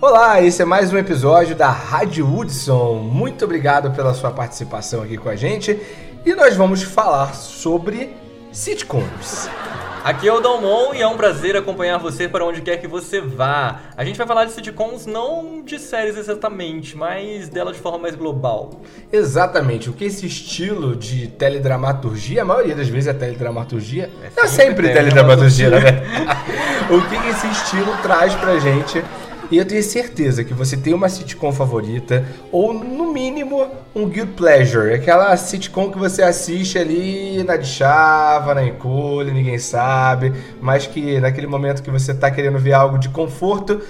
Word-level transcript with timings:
Olá, 0.00 0.40
esse 0.40 0.62
é 0.62 0.64
mais 0.64 0.92
um 0.92 0.96
episódio 0.98 1.56
da 1.56 1.70
Rádio 1.70 2.24
Hudson. 2.32 2.94
Muito 2.96 3.44
obrigado 3.44 3.90
pela 3.90 4.14
sua 4.14 4.30
participação 4.30 5.02
aqui 5.02 5.16
com 5.16 5.28
a 5.28 5.34
gente. 5.34 5.76
E 6.24 6.34
nós 6.34 6.54
vamos 6.56 6.82
falar 6.84 7.34
sobre 7.34 8.14
sitcoms. 8.52 9.50
Aqui 10.04 10.28
é 10.28 10.32
o 10.32 10.40
Dalmon 10.40 10.94
e 10.94 11.02
é 11.02 11.06
um 11.08 11.16
prazer 11.16 11.56
acompanhar 11.56 11.98
você 11.98 12.28
para 12.28 12.44
onde 12.44 12.62
quer 12.62 12.76
que 12.76 12.86
você 12.86 13.20
vá. 13.20 13.80
A 13.96 14.04
gente 14.04 14.16
vai 14.16 14.26
falar 14.26 14.44
de 14.44 14.52
sitcoms 14.52 15.04
não 15.04 15.62
de 15.64 15.80
séries 15.80 16.16
exatamente, 16.16 16.96
mas 16.96 17.48
dela 17.48 17.72
de 17.72 17.80
forma 17.80 17.98
mais 17.98 18.14
global. 18.14 18.80
Exatamente. 19.12 19.90
O 19.90 19.92
que 19.92 20.04
esse 20.04 20.24
estilo 20.24 20.94
de 20.94 21.26
teledramaturgia, 21.26 22.42
a 22.42 22.44
maioria 22.44 22.76
das 22.76 22.88
vezes 22.88 23.08
é 23.08 23.12
teledramaturgia, 23.12 24.08
É 24.22 24.26
é 24.26 24.46
sempre 24.46 24.48
sempre 24.48 24.92
teledramaturgia, 24.92 25.70
teledramaturgia. 25.70 26.24
né? 26.24 26.86
o 26.88 27.00
que 27.08 27.18
que 27.20 27.28
esse 27.30 27.46
estilo 27.48 27.92
traz 28.00 28.32
pra 28.36 28.58
gente? 28.60 29.02
E 29.50 29.56
eu 29.56 29.64
tenho 29.64 29.82
certeza 29.82 30.44
que 30.44 30.52
você 30.52 30.76
tem 30.76 30.92
uma 30.92 31.08
sitcom 31.08 31.52
favorita, 31.52 32.24
ou 32.52 32.74
no 32.74 33.12
mínimo 33.12 33.66
um 33.94 34.06
guilt 34.06 34.30
pleasure, 34.36 34.92
aquela 34.92 35.34
sitcom 35.36 35.90
que 35.90 35.98
você 35.98 36.22
assiste 36.22 36.78
ali 36.78 37.42
na 37.42 37.56
de 37.56 37.66
chava, 37.66 38.54
na 38.54 38.64
encolha, 38.64 39.32
ninguém 39.32 39.58
sabe, 39.58 40.32
mas 40.60 40.86
que 40.86 41.18
naquele 41.18 41.46
momento 41.46 41.82
que 41.82 41.90
você 41.90 42.12
tá 42.12 42.30
querendo 42.30 42.58
ver 42.58 42.74
algo 42.74 42.98
de 42.98 43.08
conforto, 43.08 43.80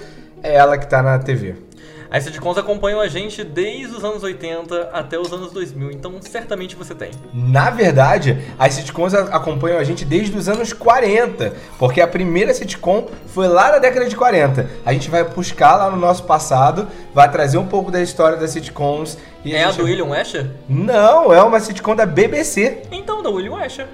é 0.42 0.54
ela 0.54 0.78
que 0.78 0.86
tá 0.86 1.02
na 1.02 1.18
TV. 1.18 1.67
As 2.10 2.24
sitcoms 2.24 2.56
acompanham 2.56 3.00
a 3.00 3.06
gente 3.08 3.44
desde 3.44 3.94
os 3.94 4.02
anos 4.02 4.22
80 4.22 4.90
até 4.94 5.18
os 5.18 5.30
anos 5.30 5.52
2000, 5.52 5.90
então 5.92 6.14
certamente 6.22 6.74
você 6.74 6.94
tem. 6.94 7.10
Na 7.34 7.68
verdade, 7.68 8.38
as 8.58 8.72
sitcoms 8.74 9.12
a- 9.14 9.24
acompanham 9.36 9.78
a 9.78 9.84
gente 9.84 10.06
desde 10.06 10.34
os 10.36 10.48
anos 10.48 10.72
40, 10.72 11.52
porque 11.78 12.00
a 12.00 12.06
primeira 12.08 12.54
sitcom 12.54 13.08
foi 13.26 13.46
lá 13.46 13.72
na 13.72 13.78
década 13.78 14.08
de 14.08 14.16
40. 14.16 14.70
A 14.86 14.92
gente 14.94 15.10
vai 15.10 15.22
buscar 15.22 15.76
lá 15.76 15.90
no 15.90 15.98
nosso 15.98 16.24
passado, 16.24 16.88
vai 17.14 17.30
trazer 17.30 17.58
um 17.58 17.66
pouco 17.66 17.90
da 17.90 18.00
história 18.00 18.38
das 18.38 18.52
sitcoms. 18.52 19.18
É 19.44 19.62
a 19.62 19.66
gente- 19.68 19.76
do 19.76 19.84
William 19.84 20.12
Asher? 20.18 20.46
Não, 20.68 21.32
é 21.32 21.42
uma 21.42 21.60
sitcom 21.60 21.94
da 21.94 22.06
BBC. 22.06 22.82
Então, 22.90 23.22
da 23.22 23.28
William 23.28 23.56
Asher. 23.58 23.86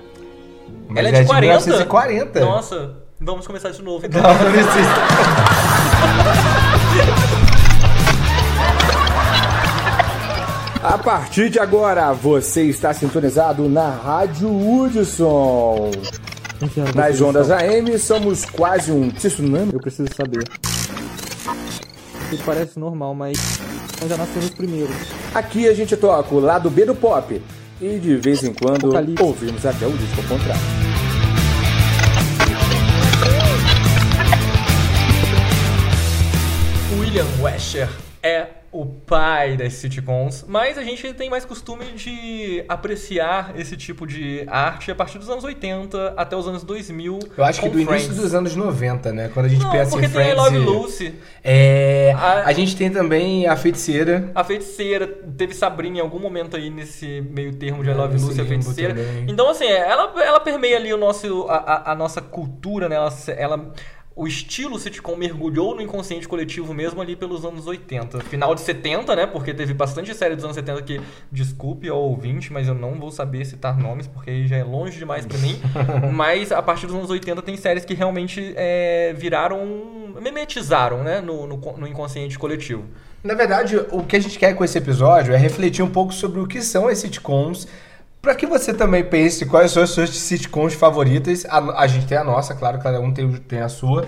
Mas 0.89 0.99
Ela 1.05 1.09
é 1.17 1.21
de 1.23 1.27
40? 1.27 1.47
1940. 1.67 2.41
Nossa, 2.41 2.93
vamos 3.21 3.45
começar 3.47 3.71
de 3.71 3.83
novo 3.83 4.07
então. 4.07 4.23
Não, 4.23 4.29
não 4.35 4.39
partir 11.05 11.51
de 11.51 11.59
agora, 11.59 12.15
você 12.15 12.63
está 12.63 12.95
sintonizado 12.95 13.69
na 13.69 13.91
Rádio 13.91 14.49
Hudson. 14.49 15.91
Nas 16.95 17.21
ondas 17.21 17.51
AM, 17.51 17.99
somos 17.99 18.47
quase 18.47 18.91
um 18.91 19.11
tsunami. 19.11 19.75
Eu 19.75 19.81
preciso 19.81 20.09
saber. 20.17 20.43
Isso 22.33 22.43
parece 22.47 22.79
normal, 22.79 23.15
mas 23.15 23.37
nós 24.01 24.09
já 24.09 24.17
nascemos 24.17 24.49
primeiro. 24.51 24.91
Aqui 25.35 25.69
a 25.69 25.75
gente 25.75 25.95
toca 25.95 26.35
o 26.35 26.41
lado 26.41 26.71
B 26.71 26.87
do 26.87 26.95
pop. 26.95 27.41
E 27.83 27.99
de 27.99 28.17
vez 28.17 28.43
em 28.43 28.55
quando 28.55 28.87
Apocalipse. 28.87 29.23
ouvimos 29.23 29.67
até 29.67 29.87
o 29.87 29.93
disco 29.93 30.23
ao 30.23 30.39
contrário. 30.39 30.63
William 36.99 37.27
Asher 37.47 37.91
é 38.23 38.64
o 38.77 38.85
pai 38.87 39.57
das 39.57 39.75
sitcoms, 39.75 40.45
mas 40.49 40.77
a 40.77 40.83
gente 40.83 41.13
tem 41.15 41.31
mais 41.31 41.45
costume 41.45 41.85
de 41.93 42.65
apreciar 42.69 43.53
esse 43.57 43.77
tipo 43.77 44.05
de 44.07 44.45
arte 44.49 44.91
a 44.91 44.95
partir 44.97 45.19
dos 45.19 45.31
anos 45.31 45.45
80 45.45 46.15
até 46.17 46.37
os 46.37 46.49
anos 46.49 46.65
2000. 46.65 47.19
Eu 47.39 47.45
acho 47.45 47.61
que 47.61 47.69
do 47.69 47.79
início 47.81 47.99
Friends. 48.01 48.17
dos 48.17 48.35
anos 48.35 48.57
90, 48.57 49.13
né? 49.13 49.31
Quando 49.33 49.47
a 49.47 49.49
gente 49.49 49.63
Não, 49.63 49.71
pensa 49.71 49.91
porque 49.93 50.07
em 50.07 50.11
tem 50.11 50.21
Friends. 50.23 50.37
Love 50.37 50.57
e- 50.57 50.59
Lucy, 50.59 51.15
É, 51.43 52.13
A- 52.17 52.45
a 52.47 52.53
gente 52.53 52.75
tem 52.77 52.91
também 52.91 53.47
a 53.47 53.57
feiticeira. 53.57 54.31
a 54.35 54.43
feiticeira, 54.43 55.07
teve 55.07 55.55
Sabrina 55.55 55.99
em 55.99 56.01
algum 56.01 56.19
momento 56.19 56.57
aí 56.57 56.69
nesse 56.71 57.21
meio 57.31 57.55
termo 57.55 57.83
de 57.85 57.91
É, 57.91 57.95
Love 57.95 58.15
Lucy, 58.15 58.41
a 58.41 58.45
limbo 58.45 58.49
feiticeira. 58.65 58.95
também. 58.95 59.27
Então, 59.29 59.49
assim, 59.51 59.67
ela, 59.67 60.13
ela 60.21 60.41
permeia 60.41 60.77
ali 60.79 60.93
o 60.93 60.97
nosso, 60.97 61.47
a, 61.49 61.57
a- 61.57 61.93
a 61.93 61.95
nossa 61.95 62.21
cultura, 62.21 62.89
né? 62.89 62.97
Ela, 62.97 63.13
ela- 63.37 63.73
o 64.17 64.29
estilo 64.29 64.79
sitcom 64.79 65.17
mergulhou 65.17 65.75
no 65.75 65.83
inconsciente 65.83 66.29
coletivo 66.29 66.73
mesmo 66.73 67.03
ali 67.03 67.17
pelos 67.17 67.45
anos 67.45 67.67
80. 67.67 68.21
Final 68.21 68.55
de 68.55 68.61
70, 68.61 69.17
né? 69.17 69.27
Porque 69.27 69.53
teve 69.53 69.75
bastante 69.75 70.15
série 70.15 70.37
dos 70.37 70.45
anos 70.45 70.55
70 70.55 70.83
que, 70.83 71.01
desculpe 71.33 71.89
ao 71.89 71.99
ouvinte, 71.99 72.53
mas 72.53 72.69
eu 72.69 72.75
não 72.75 72.95
vou 72.95 73.11
saber 73.11 73.45
citar 73.45 73.77
nomes, 73.77 74.07
porque 74.07 74.31
aí 74.31 74.47
já 74.47 74.57
é 74.57 74.63
longe 74.63 74.99
demais 74.99 75.27
pra 75.27 75.37
mim. 75.39 75.61
mas 76.15 76.53
a 76.53 76.63
partir 76.63 76.87
dos 76.87 76.95
anos 76.95 77.11
80 77.11 77.43
tem 77.43 77.57
séries 77.57 77.85
que 77.85 77.95
realmente 77.95 78.55
é, 78.57 79.13
viraram. 79.17 80.15
memetizaram, 80.21 81.03
né? 81.03 81.21
No, 81.21 81.49
no, 81.49 81.57
no 81.57 81.87
inconsciente 81.87 82.39
coletivo. 82.39 82.85
Na 83.23 83.35
verdade, 83.35 83.77
o 83.91 84.05
que 84.05 84.15
a 84.15 84.21
gente 84.21 84.39
quer 84.39 84.55
com 84.55 84.63
esse 84.63 84.79
episódio 84.79 85.35
é 85.35 85.37
refletir 85.37 85.83
um 85.83 85.91
pouco 85.91 86.13
sobre 86.13 86.39
o 86.39 86.47
que 86.47 86.61
são 86.61 86.87
as 86.87 86.99
sitcoms, 86.99 87.67
para 88.25 88.35
que 88.35 88.47
você 88.47 88.73
também 88.73 89.05
pense 89.05 89.45
quais 89.45 89.71
são 89.71 89.83
as 89.83 89.91
suas 89.91 90.11
sitcoms 90.11 90.75
favoritas. 90.75 91.45
A, 91.45 91.83
a 91.83 91.87
gente 91.87 92.07
tem 92.07 92.17
a 92.17 92.25
nossa, 92.25 92.55
claro, 92.55 92.79
cada 92.79 92.99
um 92.99 93.13
tem, 93.13 93.31
tem 93.33 93.61
a 93.61 93.69
sua. 93.69 94.07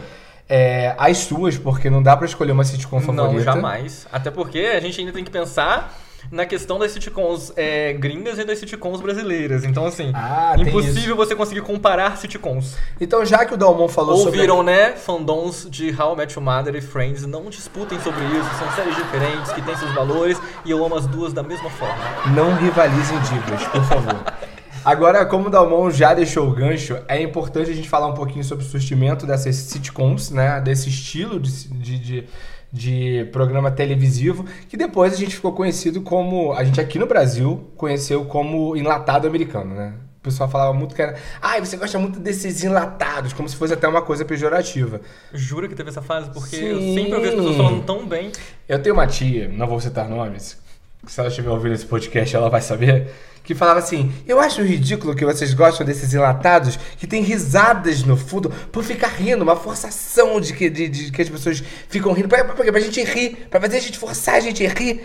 É, 0.48 0.94
as 0.96 1.18
suas, 1.18 1.58
porque 1.58 1.90
não 1.90 2.02
dá 2.02 2.16
pra 2.16 2.24
escolher 2.24 2.52
uma 2.52 2.64
sitcom 2.64 3.00
favorita. 3.00 3.32
Não, 3.32 3.42
jamais. 3.42 4.06
Até 4.10 4.30
porque 4.30 4.58
a 4.58 4.80
gente 4.80 4.98
ainda 5.00 5.12
tem 5.12 5.22
que 5.22 5.30
pensar 5.30 5.94
na 6.30 6.46
questão 6.46 6.78
das 6.78 6.92
sitcoms 6.92 7.52
é, 7.56 7.92
gringas 7.92 8.38
e 8.38 8.44
das 8.44 8.58
sitcoms 8.58 9.00
brasileiras. 9.00 9.64
Então, 9.64 9.86
assim, 9.86 10.10
Ah, 10.14 10.54
impossível 10.58 11.16
você 11.16 11.34
conseguir 11.34 11.62
comparar 11.62 12.16
sitcoms. 12.16 12.76
Então, 13.00 13.24
já 13.24 13.44
que 13.44 13.54
o 13.54 13.56
Dalmon 13.56 13.88
falou 13.88 14.18
Ouviram, 14.18 14.62
né? 14.62 14.92
Fandoms 14.92 15.66
de 15.70 15.90
How 15.90 16.14
I 16.14 16.16
Met 16.16 16.34
Your 16.38 16.44
Mother 16.44 16.74
e 16.74 16.80
Friends. 16.80 17.26
Não 17.26 17.44
disputem 17.50 18.00
sobre 18.00 18.24
isso. 18.24 18.58
São 18.58 18.70
séries 18.72 18.96
diferentes, 18.96 19.52
que 19.52 19.62
têm 19.62 19.76
seus 19.76 19.92
valores. 19.92 20.40
E 20.64 20.70
eu 20.70 20.84
amo 20.84 20.96
as 20.96 21.06
duas 21.06 21.32
da 21.32 21.42
mesma 21.42 21.70
forma. 21.70 21.96
sobre... 22.22 22.30
Não 22.30 22.54
rivalizem 22.54 23.18
dívidas, 23.20 23.64
por 23.68 23.84
favor. 23.84 24.16
Agora, 24.86 25.26
como 25.26 25.48
o 25.48 25.50
Dalmon 25.50 25.90
já 25.90 26.14
deixou 26.14 26.48
o 26.48 26.52
gancho, 26.52 26.96
é 27.08 27.20
importante 27.20 27.68
a 27.68 27.74
gente 27.74 27.88
falar 27.88 28.06
um 28.06 28.14
pouquinho 28.14 28.44
sobre 28.44 28.64
o 28.64 28.68
surgimento 28.68 29.26
dessas 29.26 29.56
sitcoms, 29.56 30.30
né? 30.30 30.60
Desse 30.60 30.88
estilo 30.88 31.40
de, 31.40 31.68
de, 31.68 31.98
de, 31.98 32.24
de 32.72 33.28
programa 33.32 33.70
televisivo, 33.70 34.44
que 34.68 34.76
depois 34.76 35.14
a 35.14 35.16
gente 35.16 35.34
ficou 35.34 35.52
conhecido 35.52 36.00
como. 36.00 36.52
A 36.52 36.64
gente 36.64 36.80
aqui 36.80 36.98
no 36.98 37.06
Brasil 37.06 37.70
conheceu 37.76 38.24
como 38.24 38.76
enlatado 38.76 39.26
americano, 39.26 39.74
né? 39.74 39.94
O 40.18 40.22
pessoal 40.26 40.48
falava 40.48 40.72
muito 40.72 40.94
que 40.94 41.00
era. 41.00 41.16
Ai, 41.40 41.60
você 41.64 41.76
gosta 41.76 41.98
muito 41.98 42.18
desses 42.18 42.64
enlatados, 42.64 43.32
como 43.32 43.48
se 43.48 43.54
fosse 43.56 43.72
até 43.72 43.86
uma 43.86 44.02
coisa 44.02 44.24
pejorativa. 44.24 45.00
Juro 45.32 45.68
que 45.68 45.74
teve 45.74 45.90
essa 45.90 46.02
fase, 46.02 46.30
porque 46.30 46.56
eu 46.56 46.80
Sim. 46.80 46.94
sempre 46.94 47.14
ouvi 47.14 47.28
as 47.28 47.34
pessoas 47.34 47.56
falando 47.56 47.84
tão 47.84 48.06
bem. 48.06 48.32
Eu 48.68 48.82
tenho 48.82 48.94
uma 48.94 49.06
tia, 49.06 49.48
não 49.48 49.66
vou 49.66 49.80
citar 49.80 50.08
nomes, 50.08 50.58
se 51.06 51.18
ela 51.20 51.28
estiver 51.28 51.50
ouvindo 51.50 51.74
esse 51.74 51.86
podcast 51.86 52.34
ela 52.34 52.48
vai 52.50 52.60
saber, 52.60 53.08
que 53.42 53.54
falava 53.54 53.78
assim: 53.78 54.12
Eu 54.26 54.40
acho 54.40 54.62
ridículo 54.62 55.14
que 55.14 55.24
vocês 55.24 55.54
gostam 55.54 55.86
desses 55.86 56.12
enlatados 56.12 56.76
que 56.98 57.06
tem 57.06 57.22
risadas 57.22 58.02
no 58.02 58.16
fundo 58.16 58.50
por 58.72 58.82
ficar 58.82 59.08
rindo, 59.08 59.42
uma 59.42 59.56
forçação 59.56 60.40
de 60.40 60.52
que, 60.52 60.68
de, 60.68 60.88
de 60.88 61.12
que 61.12 61.22
as 61.22 61.28
pessoas 61.28 61.62
ficam 61.88 62.12
rindo, 62.12 62.28
pra, 62.28 62.44
pra, 62.44 62.54
pra 62.54 62.80
gente 62.80 63.02
rir, 63.04 63.46
pra 63.50 63.60
fazer 63.60 63.76
a 63.76 63.80
gente 63.80 63.98
forçar 63.98 64.34
a 64.36 64.40
gente 64.40 64.66
a 64.66 64.70
rir. 64.70 65.00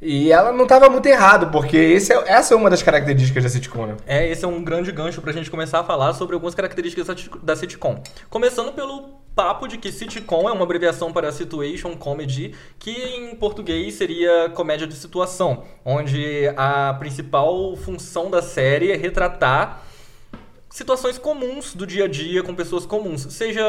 E 0.00 0.30
ela 0.30 0.52
não 0.52 0.66
tava 0.66 0.90
muito 0.90 1.06
errado, 1.06 1.50
porque 1.50 1.74
esse 1.76 2.12
é- 2.12 2.24
essa 2.26 2.52
é 2.52 2.56
uma 2.56 2.68
das 2.68 2.82
características 2.82 3.44
da 3.44 3.48
sitcom, 3.48 3.86
né? 3.86 3.96
É, 4.06 4.30
esse 4.30 4.44
é 4.44 4.48
um 4.48 4.62
grande 4.62 4.92
gancho 4.92 5.22
pra 5.22 5.32
gente 5.32 5.50
começar 5.50 5.80
a 5.80 5.84
falar 5.84 6.12
sobre 6.12 6.34
algumas 6.34 6.54
características 6.54 7.06
da 7.42 7.56
sitcom. 7.56 8.02
Começando 8.28 8.72
pelo 8.74 9.18
papo 9.36 9.68
de 9.68 9.76
que 9.76 9.92
sitcom 9.92 10.48
é 10.48 10.52
uma 10.52 10.62
abreviação 10.62 11.12
para 11.12 11.30
situation 11.30 11.94
comedy, 11.94 12.54
que 12.78 12.90
em 12.90 13.36
português 13.36 13.94
seria 13.94 14.48
comédia 14.48 14.86
de 14.86 14.94
situação, 14.94 15.64
onde 15.84 16.48
a 16.56 16.94
principal 16.94 17.76
função 17.76 18.30
da 18.30 18.40
série 18.40 18.90
é 18.90 18.96
retratar 18.96 19.82
situações 20.70 21.16
comuns 21.16 21.74
do 21.74 21.86
dia 21.86 22.04
a 22.04 22.08
dia 22.08 22.42
com 22.42 22.54
pessoas 22.54 22.84
comuns, 22.84 23.26
seja 23.30 23.62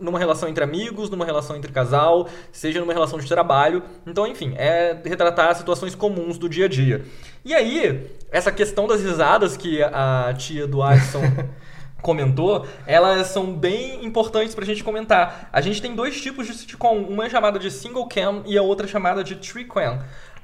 numa 0.00 0.18
relação 0.18 0.48
entre 0.48 0.62
amigos, 0.62 1.08
numa 1.08 1.24
relação 1.24 1.56
entre 1.56 1.72
casal, 1.72 2.28
seja 2.52 2.80
numa 2.80 2.92
relação 2.92 3.18
de 3.18 3.26
trabalho. 3.26 3.82
Então, 4.06 4.26
enfim, 4.26 4.54
é 4.56 5.00
retratar 5.04 5.54
situações 5.56 5.94
comuns 5.94 6.36
do 6.36 6.48
dia 6.48 6.66
a 6.66 6.68
dia. 6.68 7.04
E 7.44 7.54
aí, 7.54 8.08
essa 8.30 8.52
questão 8.52 8.86
das 8.86 9.02
risadas 9.02 9.56
que 9.56 9.82
a 9.82 10.32
tia 10.36 10.66
do 10.66 10.82
Alisson 10.82 11.22
comentou, 12.00 12.66
elas 12.86 13.28
são 13.28 13.52
bem 13.52 14.04
importantes 14.04 14.54
pra 14.54 14.64
gente 14.64 14.82
comentar. 14.82 15.48
A 15.52 15.60
gente 15.60 15.80
tem 15.80 15.94
dois 15.94 16.20
tipos 16.20 16.46
de 16.46 16.54
sitcom, 16.54 17.02
uma 17.02 17.26
é 17.26 17.30
chamada 17.30 17.58
de 17.58 17.70
single 17.70 18.06
cam 18.06 18.42
e 18.46 18.56
a 18.56 18.62
outra 18.62 18.86
é 18.86 18.88
chamada 18.88 19.22
de 19.22 19.36
tricam. 19.36 20.00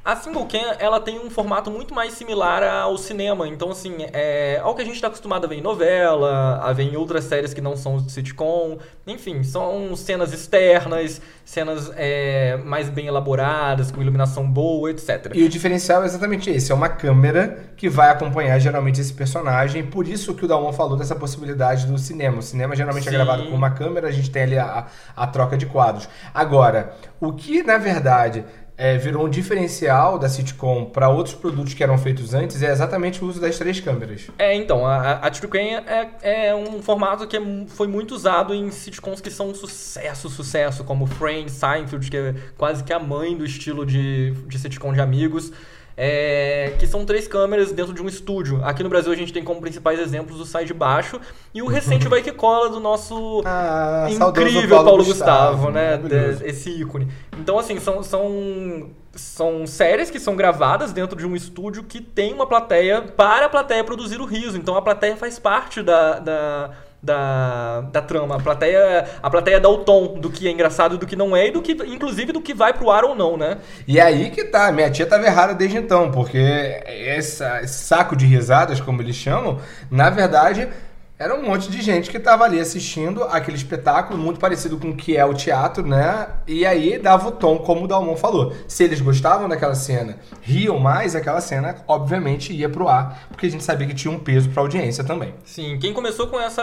A 0.06 0.14
single 0.14 0.47
cam, 0.47 0.76
ela 0.79 1.00
tem 1.00 1.19
um 1.19 1.29
formato 1.29 1.69
muito 1.69 1.93
mais 1.93 2.12
similar 2.12 2.62
ao 2.62 2.97
cinema. 2.97 3.49
Então, 3.49 3.73
assim, 3.73 3.93
é 4.12 4.61
ao 4.62 4.73
que 4.73 4.82
a 4.82 4.85
gente 4.85 4.94
está 4.94 5.08
acostumado 5.08 5.47
a 5.47 5.49
ver 5.49 5.56
em 5.56 5.61
novela, 5.61 6.61
a 6.62 6.73
ver 6.73 6.85
em 6.85 6.97
outras 6.97 7.25
séries 7.25 7.53
que 7.53 7.61
não 7.61 7.76
são 7.76 7.99
sitcom. 8.08 8.79
Enfim, 9.05 9.43
são 9.43 9.97
cenas 9.97 10.32
externas, 10.32 11.20
cenas 11.44 11.91
é, 11.97 12.56
mais 12.58 12.88
bem 12.88 13.08
elaboradas, 13.08 13.91
com 13.91 14.00
iluminação 14.00 14.49
boa, 14.49 14.93
etc. 14.93 15.32
E 15.35 15.43
o 15.43 15.49
diferencial 15.49 16.05
é 16.05 16.06
exatamente 16.06 16.50
esse. 16.50 16.70
É 16.70 16.75
uma 16.76 16.88
câmera 16.88 17.73
que 17.76 17.88
vai 17.88 18.08
acompanhar 18.08 18.61
geralmente 18.61 19.00
esse 19.00 19.12
personagem. 19.12 19.85
Por 19.85 20.06
isso 20.06 20.35
que 20.35 20.44
o 20.44 20.49
Dalmon 20.49 20.73
falou 20.73 20.97
dessa 20.97 21.17
possibilidade 21.17 21.85
do 21.85 21.99
cinema. 21.99 22.38
O 22.38 22.43
cinema 22.43 22.76
geralmente 22.76 23.08
é 23.08 23.11
Sim. 23.11 23.17
é 23.17 23.25
gravado 23.25 23.47
com 23.47 23.56
uma 23.56 23.70
câmera, 23.70 24.06
a 24.06 24.12
gente 24.12 24.31
tem 24.31 24.44
ali 24.44 24.56
a, 24.56 24.87
a 25.17 25.26
troca 25.26 25.56
de 25.56 25.67
quadros. 25.67 26.08
Agora, 26.32 26.94
o 27.19 27.32
que 27.32 27.64
na 27.64 27.76
verdade 27.76 28.44
é, 28.78 28.99
virou 28.99 29.26
um 29.26 29.28
diferencial 29.28 30.19
da 30.19 30.28
sitcom 30.28 30.84
para 30.84 31.08
outros 31.08 31.34
produtos 31.34 31.73
que 31.73 31.82
eram 31.82 31.96
feitos 31.96 32.34
antes 32.34 32.62
é 32.62 32.70
exatamente 32.70 33.25
o 33.25 33.26
uso 33.26 33.40
das 33.40 33.56
três 33.56 33.81
câmeras. 33.81 34.28
É, 34.38 34.55
então, 34.55 34.87
a, 34.87 35.26
a 35.26 35.31
é, 35.58 36.49
é 36.49 36.55
um 36.55 36.82
formato 36.82 37.26
que 37.26 37.37
é 37.37 37.40
foi 37.69 37.87
muito 37.87 38.14
usado 38.14 38.52
em 38.55 38.70
sitcoms 38.70 39.20
que 39.20 39.31
são 39.31 39.49
um 39.49 39.55
sucesso, 39.55 40.28
sucesso, 40.28 40.84
como 40.84 41.06
Friends, 41.06 41.52
Seinfeld, 41.52 42.11
que 42.11 42.17
é 42.17 42.34
quase 42.56 42.84
que 42.84 42.93
a 42.93 42.99
mãe 42.99 43.37
do 43.37 43.44
estilo 43.44 43.87
de, 43.87 44.32
de 44.46 44.58
sitcom 44.58 44.93
de 44.93 45.00
amigos. 45.00 45.52
É, 45.96 46.75
que 46.78 46.87
são 46.87 47.06
três 47.06 47.26
câmeras 47.26 47.72
dentro 47.72 47.94
de 47.94 48.02
um 48.02 48.06
estúdio. 48.08 48.60
Aqui 48.62 48.82
no 48.82 48.88
Brasil 48.88 49.10
a 49.10 49.16
gente 49.16 49.32
tem 49.32 49.43
como 49.43 49.60
principais 49.60 49.98
exemplos 49.98 50.38
o 50.38 50.44
Sai 50.44 50.64
de 50.66 50.75
Baixo 50.75 51.19
e 51.54 51.62
o 51.62 51.66
recente 51.66 52.06
Vai 52.06 52.20
Que 52.22 52.32
Cola 52.32 52.69
do 52.69 52.78
nosso 52.78 53.43
Ah, 53.44 54.06
incrível 54.10 54.84
Paulo, 54.84 55.04
Gustavo, 55.04 55.56
Gustavo, 55.56 55.70
né? 55.70 55.96
De- 55.96 56.46
esse 56.46 56.70
ícone. 56.70 57.08
Então, 57.38 57.58
assim, 57.58 57.81
são, 57.81 58.02
são, 58.02 58.90
são 59.14 59.66
séries 59.66 60.10
que 60.10 60.20
são 60.20 60.37
gravadas 60.37 60.93
dentro 60.93 61.16
de 61.16 61.26
um 61.26 61.34
estúdio 61.34 61.82
que 61.84 62.00
tem 62.00 62.34
uma 62.34 62.46
plateia 62.46 63.00
para 63.00 63.46
a 63.46 63.48
plateia 63.48 63.82
produzir 63.82 64.20
o 64.20 64.26
riso. 64.26 64.58
Então, 64.58 64.76
a 64.76 64.82
plateia 64.82 65.16
faz 65.16 65.38
parte 65.38 65.82
da. 65.82 66.19
da 66.19 66.70
da, 67.06 67.82
da 67.93 68.03
trama. 68.03 68.37
A 68.37 68.41
plateia, 68.41 69.06
a 69.23 69.31
plateia 69.31 69.61
dá 69.61 69.69
o 69.69 69.79
tom 69.79 70.19
do 70.19 70.29
que 70.29 70.47
é 70.47 70.50
engraçado 70.50 70.99
do 70.99 71.06
que 71.06 71.14
não 71.17 71.35
é, 71.37 71.47
e 71.49 71.50
do 71.53 71.62
que, 71.62 71.73
inclusive, 71.73 72.32
do 72.32 72.41
que 72.41 72.53
vai 72.53 72.75
pro 72.75 72.91
ar 72.91 73.05
ou 73.05 73.14
não, 73.14 73.37
né? 73.37 73.58
E 73.87 73.99
é 73.99 74.03
aí 74.03 74.31
que 74.31 74.44
tá, 74.44 74.70
minha 74.73 74.91
tia 74.91 75.06
tava 75.06 75.25
errada 75.25 75.55
desde 75.55 75.79
então, 75.79 76.11
porque 76.11 76.37
essa- 76.85 77.62
esse 77.62 77.85
saco 77.85 78.17
de 78.17 78.26
risadas, 78.26 78.81
como 78.81 79.00
eles 79.00 79.17
chamam, 79.17 79.58
na 79.91 80.11
verdade 80.11 80.69
era 81.18 81.34
um 81.34 81.42
monte 81.42 81.70
de 81.70 81.80
gente 81.80 82.10
que 82.10 82.18
tava 82.18 82.44
ali 82.44 82.60
assistindo 82.60 83.24
aquele 83.24 83.56
espetáculo 83.56 84.18
muito 84.18 84.38
parecido 84.38 84.76
com 84.76 84.90
o 84.90 84.96
que 84.96 85.16
é 85.16 85.24
o 85.24 85.32
teatro, 85.32 85.86
né? 85.86 86.28
E 86.46 86.66
aí 86.66 86.98
dava 86.98 87.28
o 87.28 87.32
tom, 87.32 87.58
como 87.58 87.84
o 87.84 87.88
Dalmon 87.88 88.16
falou. 88.16 88.54
Se 88.68 88.84
eles 88.84 89.00
gostavam 89.00 89.48
daquela 89.48 89.74
cena, 89.74 90.18
riam 90.42 90.78
mais, 90.78 91.16
aquela 91.16 91.40
cena 91.40 91.76
obviamente 91.88 92.52
ia 92.52 92.68
pro 92.68 92.86
ar, 92.86 93.28
porque 93.28 93.46
a 93.46 93.50
gente 93.50 93.64
sabia 93.64 93.86
que 93.86 93.94
tinha 93.94 94.12
um 94.12 94.18
peso 94.18 94.50
pra 94.50 94.60
audiência 94.60 95.02
também. 95.02 95.32
Sim, 95.44 95.78
quem 95.80 95.94
começou 95.94 96.26
com 96.26 96.38
essa, 96.38 96.62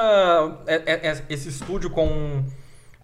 é- 0.67 0.83
é- 0.85 1.07
é- 1.09 1.23
esse 1.29 1.49
estúdio 1.49 1.89
com, 1.89 2.44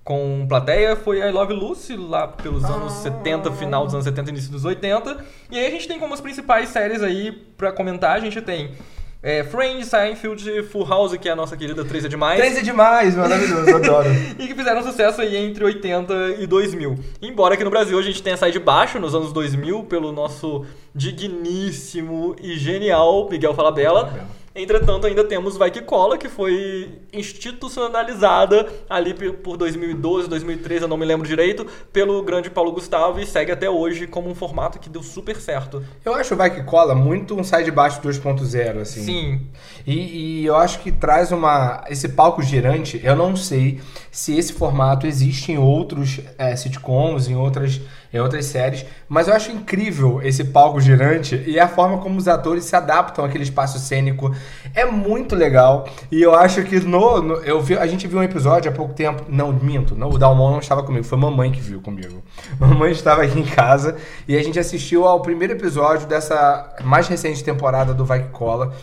com 0.04 0.46
plateia 0.48 0.96
foi 0.96 1.20
a 1.20 1.30
I 1.30 1.32
Love 1.32 1.54
Lucy, 1.54 1.96
lá 1.98 2.28
pelos 2.28 2.64
anos 2.64 2.94
70, 2.94 3.52
final 3.54 3.86
dos 3.86 3.96
anos 3.96 4.06
70, 4.06 4.30
início 4.30 4.52
dos 4.52 4.66
80. 4.66 5.18
E 5.50 5.58
aí 5.58 5.66
a 5.66 5.72
gente 5.72 5.88
tem 5.88 6.00
como 6.00 6.14
as 6.14 6.22
principais 6.22 6.70
séries 6.70 7.02
aí 7.02 7.32
pra 7.58 7.72
comentar, 7.72 8.16
a 8.16 8.20
gente 8.20 8.40
tem 8.40 8.72
é, 9.22 9.44
Friends, 9.44 9.88
Seinfeld, 9.88 10.64
Full 10.64 10.86
House, 10.86 11.18
que 11.18 11.28
é 11.28 11.32
a 11.34 11.36
nossa 11.36 11.58
querida 11.58 11.84
3 11.84 12.06
é 12.06 12.08
demais. 12.08 12.40
Três 12.40 12.58
é 12.58 12.62
demais, 12.62 13.16
maravilhoso, 13.16 13.76
adoro. 13.76 14.10
e 14.40 14.48
que 14.48 14.56
fizeram 14.56 14.82
sucesso 14.82 15.20
aí 15.20 15.36
entre 15.36 15.64
80 15.64 16.38
e 16.40 16.48
2000. 16.48 16.98
Embora 17.22 17.56
aqui 17.56 17.64
no 17.66 17.70
Brasil 17.70 18.00
a 18.00 18.02
gente 18.02 18.24
tenha 18.24 18.38
saído 18.38 18.60
de 18.60 18.64
baixo 18.64 18.98
nos 18.98 19.14
anos 19.14 19.34
2000 19.34 19.84
pelo 19.84 20.14
nosso 20.14 20.66
digníssimo 20.96 22.36
e 22.42 22.58
genial 22.58 23.28
Miguel 23.30 23.54
Falabella. 23.54 24.26
Entretanto, 24.56 25.06
ainda 25.06 25.24
temos 25.24 25.58
Vai 25.58 25.70
Que 25.70 25.82
Cola, 25.82 26.18
que 26.18 26.28
foi 26.28 27.00
institucionalizada 27.14 28.68
ali 28.90 29.14
por 29.14 29.58
2012, 29.58 30.28
2013, 30.28 30.84
eu 30.84 30.88
não 30.88 30.98
me 30.98 31.06
lembro 31.06 31.28
direito, 31.28 31.66
pelo 31.94 32.22
grande 32.24 32.50
Paulo 32.50 32.72
Gustavo 32.72 33.20
e 33.20 33.26
segue 33.26 33.52
até 33.52 33.70
hoje 33.70 34.08
como 34.08 34.30
um 34.30 34.36
formato 34.36 34.80
que 34.80 34.90
deu 34.90 35.04
super 35.04 35.36
certo. 35.38 35.84
Eu 36.04 36.14
acho 36.14 36.34
o 36.34 36.38
Vai 36.38 36.50
Que 36.50 36.64
Cola 36.64 36.96
muito 36.96 37.36
um 37.36 37.44
sai 37.44 37.64
de 37.64 37.72
baixo 37.72 38.02
2.0, 38.02 38.82
assim. 38.82 39.04
Sim, 39.04 39.42
E, 39.86 40.42
e 40.42 40.46
eu 40.46 40.56
acho 40.56 40.80
que 40.80 40.92
traz 40.92 41.32
uma. 41.32 41.84
Esse 41.90 42.10
palco 42.10 42.42
girante, 42.42 43.00
eu 43.04 43.16
não 43.16 43.36
sei 43.36 43.80
se 44.12 44.38
esse 44.38 44.54
formato 44.54 45.06
existe 45.06 45.52
em 45.52 45.58
outros 45.58 46.20
é, 46.38 46.56
sitcoms, 46.56 47.28
em 47.28 47.36
outras, 47.36 47.80
em 48.12 48.20
outras 48.20 48.46
séries, 48.46 48.86
mas 49.08 49.28
eu 49.28 49.34
acho 49.34 49.52
incrível 49.52 50.20
esse 50.24 50.44
palco 50.46 50.82
girante 50.82 51.42
e 51.46 51.60
a 51.60 51.68
forma 51.68 52.00
como 52.00 52.18
os 52.18 52.28
atores 52.28 52.66
se 52.66 52.76
adaptam 52.76 53.24
àquele 53.24 53.44
espaço 53.44 53.78
cênico. 53.80 54.34
É 54.74 54.86
muito 54.86 55.36
legal. 55.36 55.88
E 56.12 56.22
eu 56.22 56.34
acho 56.36 56.64
que 56.64 56.80
no. 56.80 57.22
no- 57.22 57.36
eu 57.38 57.62
vi, 57.62 57.78
a 57.78 57.86
gente 57.88 58.08
viu 58.08 58.20
um 58.20 58.24
episódio 58.24 58.72
há 58.72 58.74
pouco 58.74 58.94
tempo. 58.94 59.24
Não, 59.30 59.52
minto, 59.52 59.96
não, 59.96 60.10
o 60.10 60.18
Dalmon 60.18 60.52
não 60.52 60.60
estava 60.60 60.84
comigo, 60.84 61.04
foi 61.06 61.18
mamãe 61.18 61.52
que 61.52 61.60
viu 61.62 61.82
comigo. 61.82 62.24
Mamãe 62.60 62.92
estava 62.92 63.24
aqui 63.24 63.40
em 63.40 63.46
casa 63.46 63.96
e 64.28 64.38
a 64.38 64.44
gente 64.44 64.60
assistiu 64.60 65.06
ao 65.06 65.22
primeiro 65.22 65.54
episódio 65.54 66.08
dessa 66.08 66.76
mais 66.84 67.08
recente 67.08 67.44
temporada 67.44 67.94
do 67.94 68.06
Vai 68.06 68.24
Que 68.24 68.30
Cola. 68.30 68.74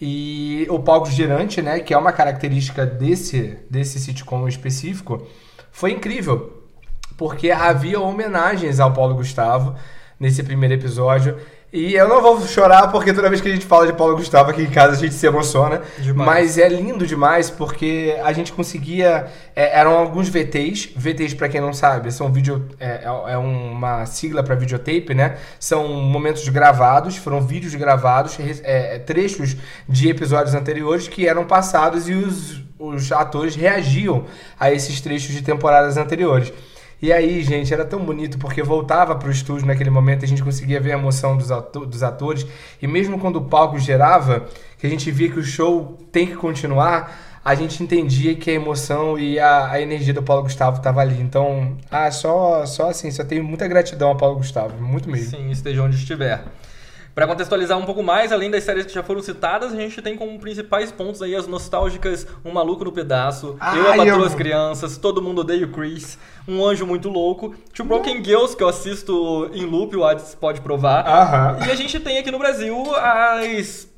E 0.00 0.66
o 0.68 0.78
palco 0.78 1.10
girante, 1.10 1.62
né, 1.62 1.80
que 1.80 1.94
é 1.94 1.98
uma 1.98 2.12
característica 2.12 2.84
desse, 2.84 3.56
desse 3.70 3.98
sitcom 3.98 4.46
específico, 4.46 5.26
foi 5.72 5.92
incrível. 5.92 6.62
Porque 7.16 7.50
havia 7.50 7.98
homenagens 7.98 8.78
ao 8.78 8.92
Paulo 8.92 9.14
Gustavo 9.14 9.74
nesse 10.20 10.42
primeiro 10.42 10.74
episódio. 10.74 11.38
E 11.72 11.94
eu 11.94 12.08
não 12.08 12.22
vou 12.22 12.40
chorar 12.46 12.88
porque 12.90 13.12
toda 13.12 13.28
vez 13.28 13.40
que 13.40 13.48
a 13.48 13.50
gente 13.52 13.66
fala 13.66 13.86
de 13.86 13.92
Paulo 13.92 14.16
Gustavo 14.16 14.50
aqui 14.50 14.62
em 14.62 14.70
casa 14.70 14.92
a 14.94 14.96
gente 14.98 15.14
se 15.14 15.26
emociona. 15.26 15.82
Demais. 15.98 16.26
Mas 16.26 16.58
é 16.58 16.68
lindo 16.68 17.06
demais 17.06 17.50
porque 17.50 18.16
a 18.24 18.32
gente 18.32 18.52
conseguia. 18.52 19.26
é, 19.54 19.78
eram 19.78 19.98
alguns 19.98 20.28
VTs. 20.28 20.90
VTs, 20.96 21.34
pra 21.34 21.48
quem 21.48 21.60
não 21.60 21.72
sabe, 21.74 22.10
são 22.12 22.32
vídeo. 22.32 22.64
É, 22.80 23.02
é- 23.04 23.32
é 23.32 23.36
uma 23.36 24.06
sigla 24.06 24.42
pra 24.42 24.54
videotape, 24.54 25.12
né? 25.12 25.36
São 25.60 25.88
momentos 25.88 26.48
gravados, 26.48 27.16
foram 27.16 27.40
vídeos 27.42 27.74
gravados, 27.74 28.36
re- 28.36 28.60
é, 28.62 28.98
trechos 29.00 29.56
de 29.88 30.08
episódios 30.08 30.54
anteriores 30.54 31.08
que 31.08 31.28
eram 31.28 31.44
passados 31.44 32.08
e 32.08 32.12
os, 32.14 32.62
os 32.78 33.10
atores 33.12 33.54
reagiam 33.54 34.24
a 34.58 34.72
esses 34.72 35.00
trechos 35.00 35.34
de 35.34 35.42
temporadas 35.42 35.96
anteriores. 35.98 36.52
E 37.00 37.12
aí, 37.12 37.42
gente, 37.42 37.72
era 37.74 37.84
tão 37.84 38.04
bonito 38.04 38.38
porque 38.38 38.62
voltava 38.62 39.14
pro 39.14 39.30
estúdio 39.30 39.66
naquele 39.66 39.90
momento, 39.90 40.24
a 40.24 40.28
gente 40.28 40.42
conseguia 40.42 40.80
ver 40.80 40.92
a 40.92 40.98
emoção 40.98 41.36
dos, 41.36 41.48
dos 41.88 42.02
atores. 42.02 42.46
E 42.80 42.86
mesmo 42.86 43.18
quando 43.18 43.36
o 43.36 43.44
palco 43.44 43.78
gerava, 43.78 44.46
que 44.78 44.86
a 44.86 44.90
gente 44.90 45.10
via 45.10 45.30
que 45.30 45.38
o 45.38 45.42
show 45.42 45.98
tem 46.10 46.26
que 46.26 46.36
continuar, 46.36 47.40
a 47.44 47.54
gente 47.54 47.82
entendia 47.82 48.34
que 48.34 48.50
a 48.50 48.54
emoção 48.54 49.18
e 49.18 49.38
a, 49.38 49.70
a 49.70 49.80
energia 49.80 50.12
do 50.12 50.22
Paulo 50.22 50.42
Gustavo 50.42 50.80
tava 50.80 51.00
ali. 51.00 51.20
Então, 51.20 51.76
ah, 51.90 52.10
só, 52.10 52.64
só 52.66 52.90
assim, 52.90 53.10
só 53.10 53.22
tenho 53.24 53.44
muita 53.44 53.68
gratidão 53.68 54.08
ao 54.08 54.16
Paulo 54.16 54.38
Gustavo, 54.38 54.82
muito 54.82 55.08
mesmo. 55.08 55.36
Sim, 55.36 55.50
esteja 55.50 55.82
onde 55.82 55.96
estiver. 55.96 56.42
Para 57.16 57.26
contextualizar 57.26 57.78
um 57.78 57.86
pouco 57.86 58.02
mais, 58.02 58.30
além 58.30 58.50
das 58.50 58.62
séries 58.62 58.84
que 58.84 58.92
já 58.92 59.02
foram 59.02 59.22
citadas, 59.22 59.72
a 59.72 59.76
gente 59.76 60.02
tem 60.02 60.18
como 60.18 60.38
principais 60.38 60.92
pontos 60.92 61.22
aí 61.22 61.34
as 61.34 61.46
nostálgicas 61.46 62.26
Um 62.44 62.52
Maluco 62.52 62.84
no 62.84 62.92
Pedaço, 62.92 63.56
Ai, 63.58 63.78
Eu, 63.78 63.82
a 63.90 63.96
Patroa 63.96 64.18
eu- 64.18 64.24
as 64.26 64.34
Crianças, 64.34 64.98
Todo 64.98 65.22
Mundo 65.22 65.38
Odeia 65.40 65.64
o 65.64 65.70
Chris, 65.70 66.18
Um 66.46 66.62
Anjo 66.62 66.86
Muito 66.86 67.08
Louco, 67.08 67.54
Two 67.74 67.86
Broken 67.86 68.22
Girls, 68.22 68.54
que 68.54 68.62
eu 68.62 68.68
assisto 68.68 69.50
em 69.54 69.64
loop, 69.64 69.96
o 69.96 70.04
Adis 70.04 70.34
pode 70.34 70.60
provar. 70.60 71.56
E 71.66 71.70
a 71.70 71.74
gente 71.74 71.98
tem 72.00 72.18
aqui 72.18 72.30
no 72.30 72.38
Brasil 72.38 72.76
as... 72.94 73.88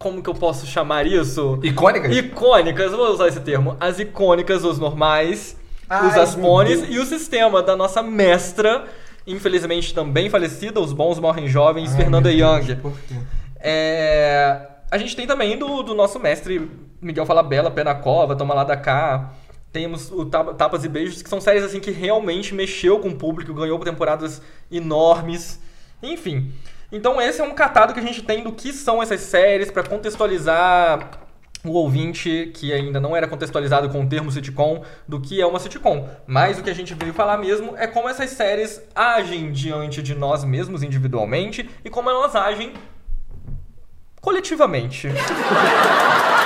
Como 0.00 0.20
que 0.24 0.28
eu 0.28 0.34
posso 0.34 0.66
chamar 0.66 1.06
isso? 1.06 1.60
Icônicas? 1.62 2.16
Icônicas, 2.16 2.90
vou 2.90 3.06
usar 3.12 3.28
esse 3.28 3.38
termo. 3.40 3.76
As 3.78 4.00
icônicas, 4.00 4.64
os 4.64 4.80
normais, 4.80 5.56
Ai, 5.88 6.08
os 6.08 6.16
aspones 6.16 6.84
e 6.88 6.98
o 6.98 7.06
sistema 7.06 7.62
da 7.62 7.76
nossa 7.76 8.02
mestra, 8.02 8.84
infelizmente 9.26 9.92
também 9.94 10.30
falecida, 10.30 10.80
os 10.80 10.92
bons 10.92 11.18
morrem 11.18 11.48
jovens, 11.48 11.90
Ai, 11.92 11.96
Fernanda 11.96 12.28
meu 12.30 12.38
Deus, 12.38 12.68
Young. 12.68 12.76
por 12.76 12.92
quê? 13.08 13.14
É, 13.58 14.60
a 14.90 14.98
gente 14.98 15.16
tem 15.16 15.26
também 15.26 15.58
do, 15.58 15.82
do 15.82 15.94
nosso 15.94 16.18
mestre 16.20 16.70
Miguel 17.00 17.26
Falabella, 17.26 17.70
Pé 17.70 17.82
na 17.84 17.94
Cova, 17.94 18.36
Toma 18.36 18.54
Lá 18.54 18.64
da 18.64 18.76
Cá. 18.76 19.32
Temos 19.72 20.10
o 20.10 20.24
Tapa- 20.24 20.54
Tapas 20.54 20.84
e 20.84 20.88
Beijos, 20.88 21.20
que 21.22 21.28
são 21.28 21.40
séries 21.40 21.62
assim 21.64 21.80
que 21.80 21.90
realmente 21.90 22.54
mexeu 22.54 22.98
com 23.00 23.08
o 23.08 23.14
público, 23.16 23.52
ganhou 23.52 23.78
temporadas 23.80 24.40
enormes. 24.70 25.60
Enfim. 26.02 26.52
Então 26.90 27.20
esse 27.20 27.40
é 27.40 27.44
um 27.44 27.52
catado 27.54 27.92
que 27.92 28.00
a 28.00 28.02
gente 28.02 28.22
tem 28.22 28.42
do 28.44 28.52
que 28.52 28.72
são 28.72 29.02
essas 29.02 29.20
séries 29.20 29.70
para 29.70 29.82
contextualizar 29.82 31.10
o 31.70 31.74
ouvinte 31.74 32.50
que 32.54 32.72
ainda 32.72 33.00
não 33.00 33.16
era 33.16 33.28
contextualizado 33.28 33.88
com 33.88 34.04
o 34.04 34.08
termo 34.08 34.30
sitcom 34.30 34.82
do 35.06 35.20
que 35.20 35.40
é 35.40 35.46
uma 35.46 35.58
sitcom. 35.58 36.08
Mas 36.26 36.58
o 36.58 36.62
que 36.62 36.70
a 36.70 36.74
gente 36.74 36.94
veio 36.94 37.12
falar 37.12 37.38
mesmo 37.38 37.76
é 37.76 37.86
como 37.86 38.08
essas 38.08 38.30
séries 38.30 38.82
agem 38.94 39.52
diante 39.52 40.02
de 40.02 40.14
nós 40.14 40.44
mesmos 40.44 40.82
individualmente 40.82 41.68
e 41.84 41.90
como 41.90 42.10
elas 42.10 42.34
agem 42.34 42.72
coletivamente. 44.20 45.08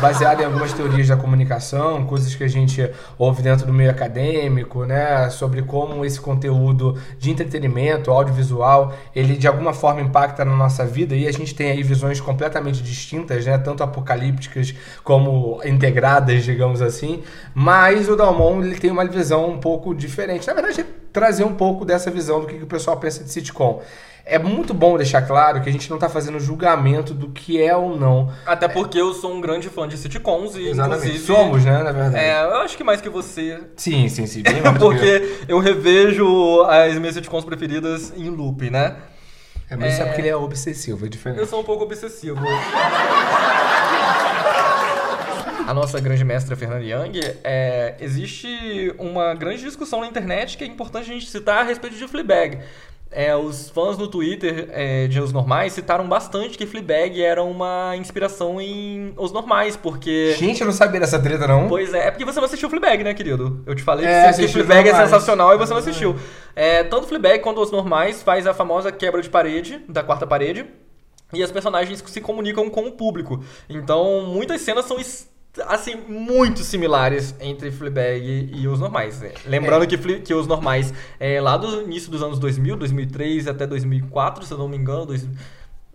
Baseado 0.00 0.40
em 0.40 0.44
algumas 0.44 0.72
teorias 0.72 1.08
da 1.08 1.16
comunicação, 1.16 2.04
coisas 2.06 2.34
que 2.34 2.42
a 2.42 2.48
gente 2.48 2.90
ouve 3.18 3.42
dentro 3.42 3.66
do 3.66 3.72
meio 3.72 3.90
acadêmico, 3.90 4.84
né? 4.84 5.28
Sobre 5.30 5.62
como 5.62 6.04
esse 6.04 6.20
conteúdo 6.20 6.98
de 7.18 7.30
entretenimento, 7.30 8.10
audiovisual, 8.10 8.92
ele 9.14 9.36
de 9.36 9.46
alguma 9.46 9.72
forma 9.72 10.00
impacta 10.00 10.44
na 10.44 10.56
nossa 10.56 10.84
vida 10.84 11.14
e 11.14 11.26
a 11.26 11.32
gente 11.32 11.54
tem 11.54 11.70
aí 11.70 11.82
visões 11.82 12.20
completamente 12.20 12.82
distintas, 12.82 13.46
né? 13.46 13.58
Tanto 13.58 13.82
apocalípticas 13.82 14.74
como 15.04 15.60
integradas, 15.64 16.44
digamos 16.44 16.82
assim. 16.82 17.22
Mas 17.54 18.08
o 18.08 18.16
Dalmon, 18.16 18.62
ele 18.62 18.78
tem 18.78 18.90
uma 18.90 19.04
visão 19.04 19.50
um 19.50 19.58
pouco 19.58 19.94
diferente. 19.94 20.46
Na 20.46 20.54
verdade, 20.54 20.84
trazer 21.12 21.44
um 21.44 21.54
pouco 21.54 21.84
dessa 21.84 22.10
visão 22.10 22.40
do 22.40 22.46
que, 22.46 22.56
que 22.56 22.64
o 22.64 22.66
pessoal 22.66 22.96
pensa 22.96 23.22
de 23.22 23.30
sitcom. 23.30 23.82
É 24.24 24.38
muito 24.38 24.72
bom 24.72 24.96
deixar 24.96 25.22
claro 25.22 25.60
que 25.60 25.68
a 25.68 25.72
gente 25.72 25.90
não 25.90 25.96
está 25.96 26.08
fazendo 26.08 26.38
julgamento 26.38 27.12
do 27.12 27.30
que 27.30 27.60
é 27.60 27.76
ou 27.76 27.98
não. 27.98 28.32
Até 28.46 28.68
porque 28.68 28.98
eu 28.98 29.12
sou 29.12 29.32
um 29.32 29.40
grande 29.40 29.68
fã 29.68 29.88
de 29.88 29.96
sitcoms 29.96 30.54
e 30.54 30.68
Exatamente. 30.68 31.06
inclusive... 31.06 31.26
Somos, 31.26 31.64
né, 31.64 31.82
na 31.82 31.90
verdade. 31.90 32.24
É, 32.24 32.42
eu 32.44 32.56
acho 32.58 32.76
que 32.76 32.84
mais 32.84 33.00
que 33.00 33.08
você. 33.08 33.60
Sim, 33.76 34.08
sim, 34.08 34.26
sim. 34.26 34.42
Bem 34.42 34.60
mais 34.62 34.78
que 34.78 34.84
eu. 34.84 34.88
Porque 34.88 35.44
eu 35.48 35.58
revejo 35.58 36.62
as 36.62 36.96
minhas 36.98 37.14
sitcoms 37.14 37.44
preferidas 37.44 38.12
em 38.16 38.28
loop, 38.28 38.70
né? 38.70 38.96
É, 39.68 39.76
mas 39.76 39.94
isso 39.94 40.02
é 40.02 40.04
porque 40.04 40.20
ele 40.20 40.28
é 40.28 40.36
obsessivo, 40.36 41.06
é 41.06 41.08
diferente. 41.08 41.40
Eu 41.40 41.46
sou 41.46 41.60
um 41.60 41.64
pouco 41.64 41.84
obsessivo. 41.84 42.38
A 45.66 45.72
nossa 45.72 45.98
grande 46.00 46.24
mestra 46.24 46.54
Fernanda 46.54 46.84
Young, 46.84 47.18
é, 47.42 47.94
existe 47.98 48.94
uma 48.98 49.32
grande 49.32 49.62
discussão 49.62 50.00
na 50.00 50.06
internet 50.06 50.58
que 50.58 50.64
é 50.64 50.66
importante 50.66 51.10
a 51.10 51.14
gente 51.14 51.30
citar 51.30 51.58
a 51.58 51.62
respeito 51.62 51.96
de 51.96 52.06
Fleabag. 52.06 52.58
É, 53.14 53.36
os 53.36 53.68
fãs 53.68 53.98
no 53.98 54.08
Twitter 54.08 54.68
é, 54.70 55.06
de 55.06 55.20
Os 55.20 55.32
Normais 55.32 55.74
citaram 55.74 56.08
bastante 56.08 56.56
que 56.56 56.64
Fleabag 56.64 57.22
era 57.22 57.42
uma 57.42 57.94
inspiração 57.94 58.58
em 58.58 59.12
Os 59.18 59.30
Normais, 59.30 59.76
porque... 59.76 60.34
Gente, 60.38 60.62
eu 60.62 60.66
não 60.66 60.72
sabia 60.72 60.98
dessa 60.98 61.18
treta, 61.18 61.46
não. 61.46 61.68
Pois 61.68 61.92
é, 61.92 62.08
é 62.08 62.10
porque 62.10 62.24
você 62.24 62.40
não 62.40 62.46
assistiu 62.46 62.70
Fleabag, 62.70 63.04
né, 63.04 63.12
querido? 63.12 63.62
Eu 63.66 63.74
te 63.74 63.82
falei 63.82 64.06
É, 64.06 64.32
que, 64.32 64.48
Fleabag 64.48 64.88
é 64.88 64.94
sensacional 64.94 65.54
e 65.54 65.58
você 65.58 65.72
não 65.72 65.80
assistiu. 65.80 66.16
É, 66.56 66.82
tanto 66.84 67.06
Fleabag 67.06 67.40
quanto 67.40 67.60
Os 67.60 67.70
Normais 67.70 68.22
faz 68.22 68.46
a 68.46 68.54
famosa 68.54 68.90
quebra 68.90 69.20
de 69.20 69.28
parede, 69.28 69.80
da 69.86 70.02
quarta 70.02 70.26
parede, 70.26 70.64
e 71.34 71.42
as 71.42 71.50
personagens 71.50 72.02
se 72.06 72.20
comunicam 72.20 72.68
com 72.70 72.86
o 72.86 72.92
público. 72.92 73.44
Então, 73.68 74.22
muitas 74.26 74.60
cenas 74.62 74.86
são 74.86 74.98
assim 75.68 75.96
muito 76.08 76.60
similares 76.64 77.34
entre 77.40 77.70
Fleabag 77.70 78.50
e, 78.54 78.66
os 78.68 78.80
normais. 78.80 79.22
É, 79.22 79.32
Lembrando 79.46 79.86
que, 79.86 79.96
Fle- 79.98 80.20
que 80.20 80.32
os 80.34 80.46
normais 80.46 80.92
é 81.20 81.40
lá 81.40 81.56
do 81.56 81.82
início 81.82 82.10
dos 82.10 82.22
anos 82.22 82.38
2000, 82.38 82.76
2003 82.76 83.46
até 83.48 83.66
2004, 83.66 84.44
se 84.46 84.52
eu 84.52 84.58
não 84.58 84.68
me 84.68 84.76
engano, 84.76 85.04
dois- 85.06 85.28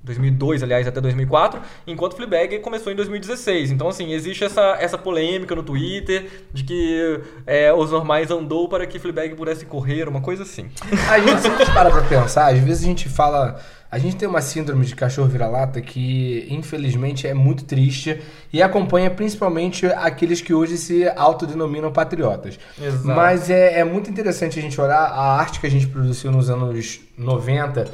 2002, 0.04 0.64
aliás, 0.64 0.88
até 0.88 1.02
2004, 1.02 1.60
enquanto 1.86 2.16
Fleabag 2.16 2.60
começou 2.60 2.94
em 2.94 2.96
2016. 2.96 3.72
Então, 3.72 3.90
assim, 3.90 4.14
existe 4.14 4.44
essa, 4.44 4.78
essa 4.80 4.98
polêmica 4.98 5.54
no 5.54 5.64
Twitter 5.64 6.30
de 6.54 6.64
que 6.64 7.20
é, 7.46 7.74
os 7.74 7.92
normais 7.92 8.32
andou 8.32 8.70
para 8.70 8.86
que 8.86 9.00
Fleabag 9.00 9.36
pudesse 9.36 9.66
correr, 9.66 10.08
uma 10.08 10.22
coisa 10.22 10.44
assim. 10.44 10.70
A 11.12 11.20
gente, 11.20 11.42
se 11.42 11.48
a 11.48 11.58
gente 11.58 11.72
para 11.74 11.90
pra 11.90 12.04
pensar, 12.04 12.54
às 12.54 12.60
vezes 12.60 12.84
a 12.84 12.86
gente 12.88 13.10
fala. 13.10 13.60
A 13.90 13.98
gente 13.98 14.18
tem 14.18 14.28
uma 14.28 14.42
síndrome 14.42 14.86
de 14.86 14.96
cachorro 14.96 15.28
vira-lata 15.28 15.82
que, 15.82 16.46
infelizmente, 16.50 17.26
é 17.26 17.34
muito 17.34 17.64
triste 17.64 18.22
e 18.52 18.62
acompanha 18.62 19.10
principalmente 19.10 19.86
aqueles 19.86 20.42
que 20.42 20.54
hoje 20.54 20.78
se 20.78 21.08
autodenominam 21.16 21.92
patriotas. 21.92 22.60
Exato. 22.82 23.08
Mas 23.08 23.50
é, 23.50 23.80
é 23.80 23.84
muito 23.86 24.10
interessante 24.10 24.60
a 24.60 24.62
gente 24.62 24.80
olhar 24.80 25.00
a 25.00 25.38
arte 25.40 25.60
que 25.62 25.68
a 25.68 25.72
gente 25.72 25.88
produziu 25.88 26.32
nos 26.32 26.50
anos 26.50 27.00
90, 27.18 27.86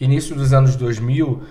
início 0.00 0.34
dos 0.34 0.52
anos 0.52 0.74
2000, 0.74 1.42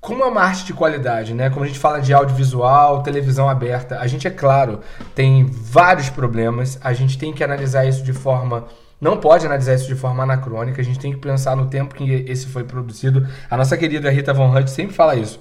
como 0.00 0.24
é 0.24 0.26
uma 0.26 0.40
arte 0.40 0.64
de 0.64 0.72
qualidade, 0.72 1.34
né? 1.34 1.50
Como 1.50 1.62
a 1.62 1.68
gente 1.68 1.78
fala 1.78 2.00
de 2.00 2.12
audiovisual, 2.12 3.02
televisão 3.02 3.48
aberta, 3.48 4.00
a 4.00 4.06
gente, 4.06 4.26
é 4.26 4.30
claro, 4.30 4.80
tem 5.14 5.44
vários 5.44 6.08
problemas, 6.08 6.78
a 6.80 6.92
gente 6.94 7.18
tem 7.18 7.32
que 7.32 7.44
analisar 7.44 7.84
isso 7.84 8.02
de 8.02 8.12
forma. 8.12 8.66
Não 9.00 9.16
pode 9.16 9.46
analisar 9.46 9.74
isso 9.74 9.86
de 9.86 9.94
forma 9.94 10.22
anacrônica, 10.22 10.80
a 10.80 10.84
gente 10.84 10.98
tem 10.98 11.12
que 11.12 11.18
pensar 11.18 11.56
no 11.56 11.66
tempo 11.68 11.94
que 11.94 12.04
esse 12.28 12.46
foi 12.46 12.64
produzido. 12.64 13.26
A 13.50 13.56
nossa 13.56 13.76
querida 13.76 14.10
Rita 14.10 14.34
Von 14.34 14.54
Hunt 14.54 14.68
sempre 14.68 14.94
fala 14.94 15.16
isso. 15.16 15.40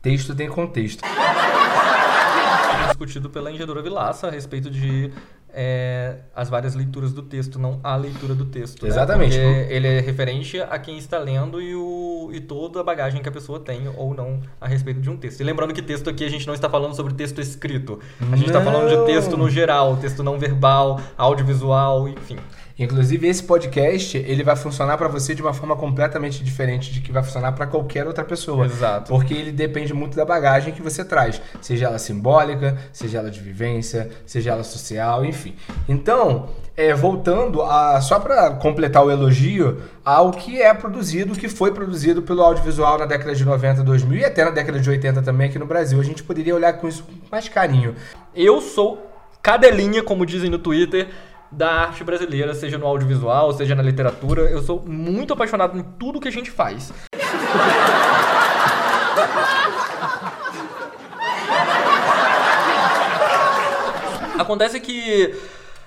Texto 0.00 0.34
tem 0.34 0.48
contexto. 0.48 1.04
Discutido 2.88 3.28
pela 3.28 3.50
engenheira 3.50 3.82
Vilaça 3.82 4.28
a 4.28 4.30
respeito 4.30 4.70
de 4.70 5.12
é, 5.54 6.16
as 6.34 6.48
várias 6.48 6.74
leituras 6.74 7.12
do 7.12 7.22
texto, 7.22 7.58
não 7.58 7.78
a 7.84 7.94
leitura 7.94 8.34
do 8.34 8.46
texto. 8.46 8.82
né? 8.82 8.88
Exatamente. 8.88 9.38
Porque 9.38 9.72
ele 9.72 9.86
é 9.86 10.00
referente 10.00 10.60
a 10.60 10.78
quem 10.78 10.96
está 10.96 11.18
lendo 11.18 11.60
e, 11.60 11.74
o, 11.74 12.30
e 12.32 12.40
toda 12.40 12.80
a 12.80 12.84
bagagem 12.84 13.22
que 13.22 13.28
a 13.28 13.32
pessoa 13.32 13.60
tem 13.60 13.82
ou 13.96 14.14
não 14.14 14.40
a 14.60 14.66
respeito 14.66 15.00
de 15.00 15.10
um 15.10 15.16
texto. 15.16 15.40
E 15.40 15.44
lembrando 15.44 15.74
que 15.74 15.82
texto 15.82 16.08
aqui 16.08 16.24
a 16.24 16.30
gente 16.30 16.46
não 16.46 16.54
está 16.54 16.70
falando 16.70 16.94
sobre 16.94 17.12
texto 17.12 17.40
escrito. 17.40 18.00
A 18.32 18.36
gente 18.36 18.46
está 18.46 18.62
falando 18.62 18.88
de 18.88 19.04
texto 19.04 19.36
no 19.36 19.50
geral, 19.50 19.96
texto 19.98 20.22
não 20.22 20.38
verbal, 20.38 21.00
audiovisual, 21.18 22.08
enfim. 22.08 22.38
Inclusive, 22.78 23.26
esse 23.26 23.42
podcast, 23.42 24.16
ele 24.16 24.42
vai 24.42 24.56
funcionar 24.56 24.96
pra 24.96 25.08
você 25.08 25.34
de 25.34 25.42
uma 25.42 25.52
forma 25.52 25.76
completamente 25.76 26.42
diferente 26.42 26.92
de 26.92 27.00
que 27.00 27.12
vai 27.12 27.22
funcionar 27.22 27.52
pra 27.52 27.66
qualquer 27.66 28.06
outra 28.06 28.24
pessoa. 28.24 28.66
Exato. 28.66 29.08
Porque 29.12 29.34
ele 29.34 29.52
depende 29.52 29.92
muito 29.92 30.16
da 30.16 30.24
bagagem 30.24 30.72
que 30.72 30.82
você 30.82 31.04
traz, 31.04 31.40
seja 31.60 31.86
ela 31.86 31.98
simbólica, 31.98 32.78
seja 32.92 33.18
ela 33.18 33.30
de 33.30 33.40
vivência, 33.40 34.10
seja 34.26 34.50
ela 34.50 34.64
social, 34.64 35.24
enfim. 35.24 35.54
Então, 35.88 36.48
é, 36.76 36.94
voltando 36.94 37.62
a 37.62 38.00
só 38.00 38.18
pra 38.18 38.52
completar 38.52 39.04
o 39.04 39.10
elogio 39.10 39.82
ao 40.04 40.30
que 40.30 40.60
é 40.60 40.72
produzido, 40.72 41.34
que 41.34 41.48
foi 41.48 41.72
produzido 41.72 42.22
pelo 42.22 42.42
audiovisual 42.42 42.98
na 42.98 43.06
década 43.06 43.34
de 43.34 43.44
90, 43.44 43.82
2000 43.82 44.18
e 44.18 44.24
até 44.24 44.44
na 44.44 44.50
década 44.50 44.80
de 44.80 44.88
80 44.88 45.22
também 45.22 45.48
aqui 45.48 45.58
no 45.58 45.66
Brasil. 45.66 46.00
A 46.00 46.04
gente 46.04 46.22
poderia 46.22 46.54
olhar 46.54 46.72
com 46.74 46.88
isso 46.88 47.02
com 47.02 47.12
mais 47.30 47.48
carinho. 47.48 47.94
Eu 48.34 48.60
sou 48.60 49.06
cadelinha, 49.42 50.02
como 50.02 50.24
dizem 50.24 50.48
no 50.48 50.58
Twitter, 50.58 51.08
da 51.52 51.70
arte 51.70 52.02
brasileira, 52.02 52.54
seja 52.54 52.78
no 52.78 52.86
audiovisual, 52.86 53.52
seja 53.52 53.74
na 53.74 53.82
literatura. 53.82 54.42
Eu 54.42 54.62
sou 54.62 54.82
muito 54.84 55.32
apaixonado 55.32 55.78
em 55.78 55.82
tudo 55.82 56.20
que 56.20 56.28
a 56.28 56.32
gente 56.32 56.50
faz. 56.50 56.92
Acontece 64.38 64.80
que 64.80 65.34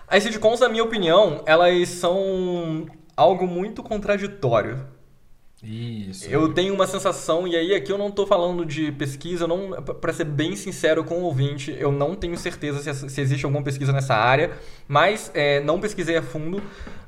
as 0.08 0.24
sitcoms, 0.24 0.60
na 0.60 0.70
minha 0.70 0.84
opinião, 0.84 1.42
elas 1.46 1.90
são 1.90 2.86
algo 3.18 3.48
muito 3.48 3.84
contraditório. 3.84 4.95
Isso. 5.68 6.30
Eu 6.30 6.54
tenho 6.54 6.74
uma 6.76 6.86
sensação, 6.86 7.48
e 7.48 7.56
aí 7.56 7.74
aqui 7.74 7.92
eu 7.92 7.98
não 7.98 8.12
tô 8.12 8.28
falando 8.28 8.64
de 8.64 8.92
pesquisa, 8.92 9.48
não, 9.48 9.72
para 9.72 10.14
ser 10.14 10.26
bem 10.26 10.56
sincero 10.56 11.04
com 11.04 11.16
o 11.16 11.24
ouvinte, 11.24 11.76
eu 11.80 11.92
não 11.92 12.14
tenho 12.14 12.38
certeza 12.38 12.94
se, 12.94 13.10
se 13.10 13.22
existe 13.22 13.46
alguma 13.46 13.64
pesquisa 13.64 13.92
nessa 13.92 14.14
área, 14.14 14.52
mas 14.88 15.32
é, 15.34 15.60
não 15.62 15.80
pesquisei 15.80 16.18
a 16.18 16.22
fundo, 16.22 16.62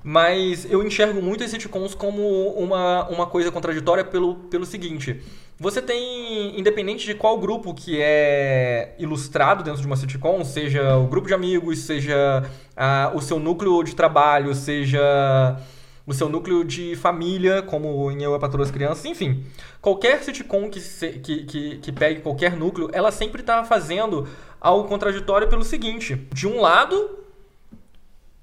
mas 0.04 0.66
eu 0.72 0.84
enxergo 0.84 1.22
muito 1.22 1.44
as 1.44 1.52
sitcoms 1.52 1.94
como 1.94 2.50
uma, 2.54 3.08
uma 3.10 3.28
coisa 3.28 3.52
contraditória 3.52 4.04
pelo, 4.04 4.36
pelo 4.36 4.66
seguinte. 4.66 5.22
Você 5.60 5.80
tem, 5.82 6.60
independente 6.60 7.06
de 7.06 7.14
qual 7.14 7.40
grupo 7.40 7.74
que 7.74 8.00
é 8.02 8.96
ilustrado 8.98 9.64
dentro 9.64 9.82
de 9.82 9.88
uma 9.88 9.96
sitcom, 9.96 10.44
seja 10.44 10.98
o 10.98 11.08
grupo 11.08 11.28
de 11.28 11.34
amigos, 11.34 11.80
seja 11.80 12.44
ah, 12.76 13.12
o 13.14 13.22
seu 13.22 13.40
núcleo 13.40 13.84
de 13.84 13.96
trabalho, 13.96 14.54
seja 14.56 15.60
o 16.08 16.14
seu 16.14 16.30
núcleo 16.30 16.64
de 16.64 16.96
família, 16.96 17.62
como 17.62 18.10
em 18.10 18.24
Eu, 18.24 18.34
a 18.34 18.40
das 18.62 18.72
Crianças, 18.72 19.04
enfim. 19.06 19.44
Qualquer 19.82 20.24
sitcom 20.24 20.70
que, 20.70 20.80
se- 20.80 21.20
que, 21.20 21.44
que, 21.44 21.78
que 21.80 21.92
pegue 21.92 22.22
qualquer 22.22 22.56
núcleo, 22.56 22.90
ela 22.94 23.12
sempre 23.12 23.42
está 23.42 23.64
fazendo 23.66 24.26
algo 24.60 24.88
contraditório 24.88 25.50
pelo 25.50 25.64
seguinte. 25.66 26.16
De 26.34 26.48
um 26.48 26.62
lado, 26.62 27.20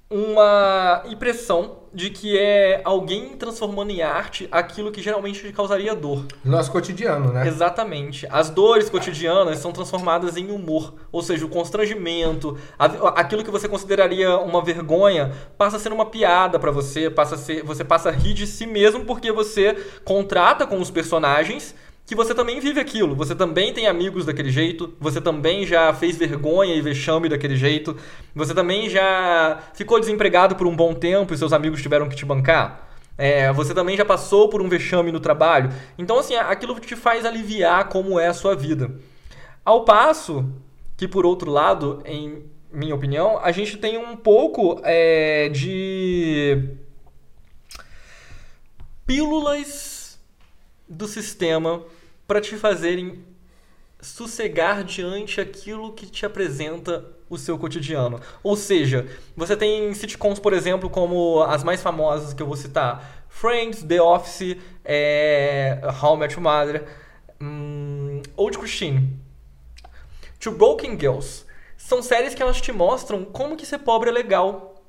uma 0.09 1.03
impressão 1.07 1.83
de 1.91 2.09
que 2.09 2.37
é 2.37 2.81
alguém 2.83 3.37
transformando 3.37 3.89
em 3.89 4.01
arte 4.01 4.47
aquilo 4.51 4.91
que 4.91 5.01
geralmente 5.01 5.51
causaria 5.53 5.95
dor. 5.95 6.25
Nosso 6.43 6.71
cotidiano, 6.71 7.31
né? 7.31 7.47
Exatamente. 7.47 8.27
As 8.29 8.49
dores 8.49 8.89
cotidianas 8.89 9.59
são 9.59 9.71
transformadas 9.71 10.35
em 10.37 10.51
humor. 10.51 10.93
Ou 11.11 11.23
seja, 11.23 11.45
o 11.45 11.49
constrangimento, 11.49 12.57
aquilo 12.77 13.43
que 13.43 13.49
você 13.49 13.67
consideraria 13.67 14.37
uma 14.37 14.61
vergonha, 14.61 15.33
passa 15.57 15.77
a 15.77 15.79
ser 15.79 15.93
uma 15.93 16.05
piada 16.05 16.59
pra 16.59 16.69
você, 16.69 17.09
passa 17.09 17.35
a 17.35 17.37
ser, 17.37 17.63
você 17.63 17.83
passa 17.83 18.09
a 18.09 18.11
rir 18.11 18.33
de 18.33 18.45
si 18.45 18.67
mesmo 18.67 19.05
porque 19.05 19.31
você 19.31 19.73
contrata 20.03 20.67
com 20.67 20.79
os 20.79 20.91
personagens 20.91 21.73
que 22.05 22.15
você 22.15 22.35
também 22.35 22.59
vive 22.59 22.79
aquilo. 22.79 23.15
Você 23.15 23.33
também 23.33 23.73
tem 23.73 23.87
amigos 23.87 24.25
daquele 24.25 24.51
jeito, 24.51 24.93
você 24.99 25.19
também 25.19 25.65
já 25.65 25.93
fez 25.93 26.15
vergonha 26.15 26.75
e 26.75 26.81
vexame 26.81 27.27
daquele 27.27 27.55
jeito, 27.55 27.97
você 28.33 28.53
também 28.53 28.89
já 28.89 29.59
ficou 29.73 29.99
desempregado 29.99 30.55
por 30.55 30.67
um 30.67 30.75
bom 30.75 30.93
tempo 30.93 31.33
e 31.33 31.37
seus 31.37 31.51
amigos 31.51 31.81
tiveram 31.81 32.07
que 32.07 32.15
te 32.15 32.25
bancar. 32.25 32.87
É, 33.17 33.51
você 33.53 33.73
também 33.73 33.95
já 33.95 34.03
passou 34.03 34.49
por 34.49 34.61
um 34.61 34.67
vexame 34.67 35.11
no 35.11 35.19
trabalho. 35.19 35.71
Então, 35.97 36.19
assim, 36.19 36.35
aquilo 36.35 36.77
te 36.79 36.95
faz 36.95 37.25
aliviar 37.25 37.87
como 37.87 38.19
é 38.19 38.27
a 38.27 38.33
sua 38.33 38.55
vida. 38.55 38.91
Ao 39.63 39.85
passo 39.85 40.45
que, 40.97 41.07
por 41.07 41.25
outro 41.25 41.49
lado, 41.49 42.01
em 42.05 42.43
minha 42.71 42.93
opinião, 42.93 43.39
a 43.41 43.51
gente 43.51 43.77
tem 43.77 43.97
um 43.97 44.17
pouco 44.17 44.81
é, 44.83 45.47
de 45.47 46.75
pílulas 49.07 50.19
do 50.87 51.07
sistema 51.07 51.83
para 52.27 52.41
te 52.41 52.55
fazerem 52.55 53.23
sossegar 54.01 54.83
diante 54.83 55.41
aquilo 55.41 55.93
que 55.93 56.05
te 56.05 56.25
apresenta 56.25 57.05
o 57.29 57.37
seu 57.37 57.57
cotidiano. 57.57 58.19
Ou 58.43 58.55
seja, 58.55 59.07
você 59.35 59.55
tem 59.57 59.93
sitcoms, 59.93 60.39
por 60.39 60.53
exemplo, 60.53 60.89
como 60.89 61.41
as 61.43 61.63
mais 61.63 61.81
famosas 61.81 62.33
que 62.33 62.41
eu 62.41 62.47
vou 62.47 62.55
citar: 62.55 63.25
Friends, 63.29 63.83
The 63.83 64.01
Office, 64.01 64.57
é, 64.83 65.81
How 66.01 66.15
I 66.15 66.19
Met 66.19 66.33
Your 66.35 66.43
Mother, 66.43 66.87
hum, 67.41 68.21
Old 68.35 68.57
Christine, 68.57 69.19
Two 70.39 70.53
Broken 70.53 70.99
Girls. 70.99 71.45
São 71.77 72.01
séries 72.01 72.33
que 72.33 72.41
elas 72.41 72.61
te 72.61 72.71
mostram 72.71 73.23
como 73.23 73.55
que 73.55 73.65
ser 73.65 73.79
pobre 73.79 74.09
é 74.09 74.13
legal. 74.13 74.83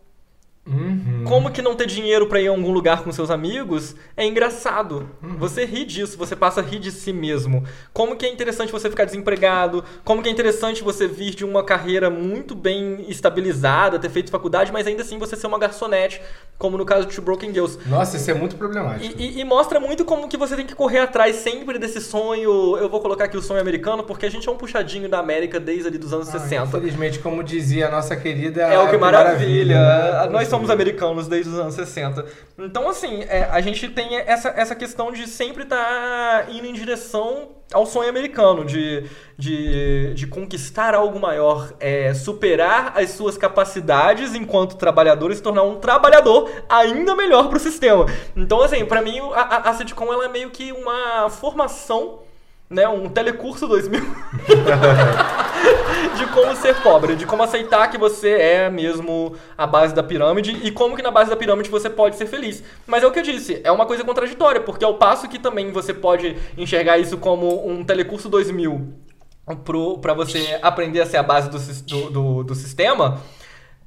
Uhum. 0.67 1.16
Como 1.29 1.51
que 1.51 1.61
não 1.63 1.75
ter 1.75 1.87
dinheiro 1.87 2.27
pra 2.27 2.41
ir 2.41 2.49
a 2.49 2.51
algum 2.51 2.71
lugar 2.71 3.03
com 3.03 3.13
seus 3.13 3.31
amigos 3.31 3.95
é 4.17 4.25
engraçado. 4.27 5.09
Você 5.39 5.65
ri 5.65 5.85
disso, 5.85 6.17
você 6.17 6.35
passa 6.37 6.61
a 6.61 6.63
rir 6.65 6.79
de 6.79 6.91
si 6.91 7.13
mesmo. 7.13 7.65
Como 7.93 8.17
que 8.17 8.25
é 8.27 8.33
interessante 8.33 8.73
você 8.73 8.89
ficar 8.91 9.05
desempregado, 9.05 9.85
como 10.05 10.23
que 10.23 10.29
é 10.29 10.33
interessante 10.33 10.83
você 10.83 11.07
vir 11.07 11.35
de 11.35 11.45
uma 11.45 11.65
carreira 11.65 12.09
muito 12.11 12.55
bem 12.55 13.05
estabilizada, 13.09 13.99
ter 13.99 14.09
feito 14.11 14.31
faculdade, 14.31 14.73
mas 14.73 14.87
ainda 14.87 15.03
assim 15.03 15.19
você 15.19 15.37
ser 15.37 15.47
uma 15.47 15.59
garçonete, 15.59 16.21
como 16.59 16.77
no 16.79 16.85
caso 16.85 17.07
de 17.07 17.21
Broken 17.21 17.53
Girls. 17.53 17.79
Nossa, 17.87 18.17
isso 18.17 18.31
é 18.31 18.35
muito 18.35 18.57
problemático. 18.57 19.15
E, 19.19 19.27
e- 19.37 19.41
e 19.41 19.45
mostra 19.45 19.79
muito 19.81 20.05
como 20.05 20.29
que 20.29 20.37
você 20.37 20.57
tem 20.57 20.67
que 20.67 20.75
correr 20.75 20.99
atrás 21.01 21.37
sempre 21.37 21.79
desse 21.79 22.01
sonho. 22.01 22.77
Eu 22.79 22.89
vou 22.89 23.01
colocar 23.01 23.25
aqui 23.25 23.37
o 23.37 23.43
sonho 23.43 23.61
americano, 23.61 24.03
porque 24.05 24.27
a 24.27 24.31
gente 24.31 24.49
é 24.49 24.53
um 24.53 24.57
puxadinho 24.57 25.09
da 25.09 25.19
América 25.19 25.61
desde 25.61 25.89
ali 25.89 25.99
dos 25.99 26.13
anos 26.13 26.29
Ah, 26.35 26.39
60. 26.39 26.65
Infelizmente, 26.79 27.19
como 27.19 27.43
dizia 27.43 27.89
a 27.89 27.91
nossa 27.91 28.17
querida. 28.17 28.63
É 28.63 28.79
o 28.79 28.89
que 28.89 28.97
maravilha. 28.97 29.77
né? 30.25 30.29
Nós 30.31 30.49
somos 30.49 30.71
americanos 30.71 31.16
desde 31.25 31.51
os 31.51 31.59
anos 31.59 31.75
60. 31.75 32.25
Então, 32.59 32.89
assim, 32.89 33.23
é, 33.23 33.49
a 33.51 33.61
gente 33.61 33.89
tem 33.89 34.17
essa, 34.17 34.49
essa 34.51 34.75
questão 34.75 35.11
de 35.11 35.27
sempre 35.27 35.63
estar 35.63 36.51
indo 36.51 36.67
em 36.67 36.73
direção 36.73 37.49
ao 37.73 37.85
sonho 37.85 38.09
americano, 38.09 38.65
de, 38.65 39.05
de, 39.37 40.15
de 40.15 40.27
conquistar 40.27 40.95
algo 40.95 41.19
maior, 41.19 41.73
é, 41.81 42.15
superar 42.15 42.93
as 42.97 43.11
suas 43.11 43.37
capacidades 43.37 44.35
enquanto 44.35 44.77
trabalhador 44.77 45.31
e 45.31 45.37
se 45.37 45.43
tornar 45.43 45.63
um 45.63 45.77
trabalhador 45.77 46.51
ainda 46.69 47.17
melhor 47.17 47.49
pro 47.49 47.59
sistema. 47.59 48.07
Então, 48.37 48.61
assim, 48.63 48.85
pra 48.85 49.03
mim, 49.03 49.19
a, 49.35 49.41
a, 49.41 49.71
a 49.71 49.75
sitcom 49.75 50.13
ela 50.13 50.27
é 50.27 50.29
meio 50.29 50.51
que 50.51 50.73
uma 50.73 51.29
formação, 51.29 52.21
né, 52.71 52.87
um 52.87 53.09
telecurso 53.09 53.67
2000 53.67 54.01
de 56.17 56.27
como 56.27 56.55
ser 56.57 56.75
pobre, 56.83 57.17
de 57.17 57.27
como 57.27 57.43
aceitar 57.43 57.89
que 57.91 57.99
você 57.99 58.31
é 58.31 58.71
mesmo 58.71 59.35
a 59.57 59.67
base 59.67 59.95
da 59.95 60.03
pirâmide 60.03 60.61
e 60.63 60.71
como 60.71 60.97
que 60.97 61.03
na 61.03 61.11
base 61.11 61.31
da 61.31 61.37
pirâmide 61.37 61.71
você 61.71 61.89
pode 61.91 62.17
ser 62.17 62.27
feliz. 62.27 62.63
Mas 62.87 63.03
é 63.03 63.07
o 63.07 63.13
que 63.13 63.19
eu 63.19 63.23
disse, 63.23 63.61
é 63.65 63.73
uma 63.73 63.87
coisa 63.87 64.05
contraditória, 64.05 64.61
porque 64.61 64.85
ao 64.85 64.95
passo 64.95 65.29
que 65.29 65.39
também 65.39 65.71
você 65.73 65.93
pode 65.93 66.37
enxergar 66.57 66.99
isso 66.99 67.19
como 67.19 67.69
um 67.69 67.85
telecurso 67.85 68.29
2000 68.29 68.95
pro, 69.65 69.99
pra 69.99 70.15
você 70.15 70.59
aprender 70.63 71.01
a 71.01 71.07
ser 71.07 71.19
a 71.19 71.23
base 71.23 71.49
do, 71.49 71.59
do, 71.59 72.11
do, 72.11 72.45
do 72.45 72.55
sistema. 72.55 73.21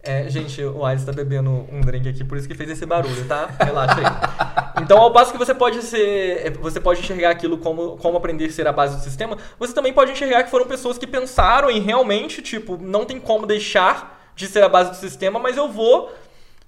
É, 0.01 0.29
gente, 0.29 0.63
o 0.63 0.86
Alisson 0.86 1.08
tá 1.08 1.12
bebendo 1.12 1.50
um 1.70 1.82
drink 1.82 2.08
aqui, 2.08 2.24
por 2.24 2.38
isso 2.38 2.48
que 2.48 2.56
fez 2.56 2.70
esse 2.70 2.86
barulho, 2.86 3.27
tá? 3.27 3.50
Relaxa 3.60 3.96
aí. 4.00 4.82
Então, 4.84 4.98
ao 4.98 5.12
passo 5.12 5.32
que 5.34 5.38
você 5.38 5.53
pode 5.53 5.82
ser. 5.82 6.58
Você 6.62 6.79
pode 6.79 7.01
enxergar 7.01 7.32
aquilo 7.32 7.58
como, 7.58 7.98
como 7.98 8.18
aprender 8.18 8.46
a 8.46 8.50
ser 8.50 8.65
a 8.65 8.72
base 8.72 8.96
do 8.96 9.03
sistema, 9.03 9.38
você 9.60 9.74
também 9.74 9.91
pode 9.91 10.12
enxergar 10.13 10.44
que 10.44 10.50
foram 10.50 10.65
pessoas 10.65 10.98
que 10.98 11.06
pensaram 11.06 11.70
em 11.70 11.82
realmente, 11.82 12.41
tipo, 12.41 12.77
não 12.82 13.03
tem 13.03 13.20
como 13.20 13.46
deixar 13.46 14.32
de 14.36 14.48
ser 14.48 14.63
a 14.63 14.70
base 14.70 14.91
do 14.91 14.96
sistema, 14.96 15.38
mas 15.38 15.58
eu 15.58 15.68
vou 15.70 16.10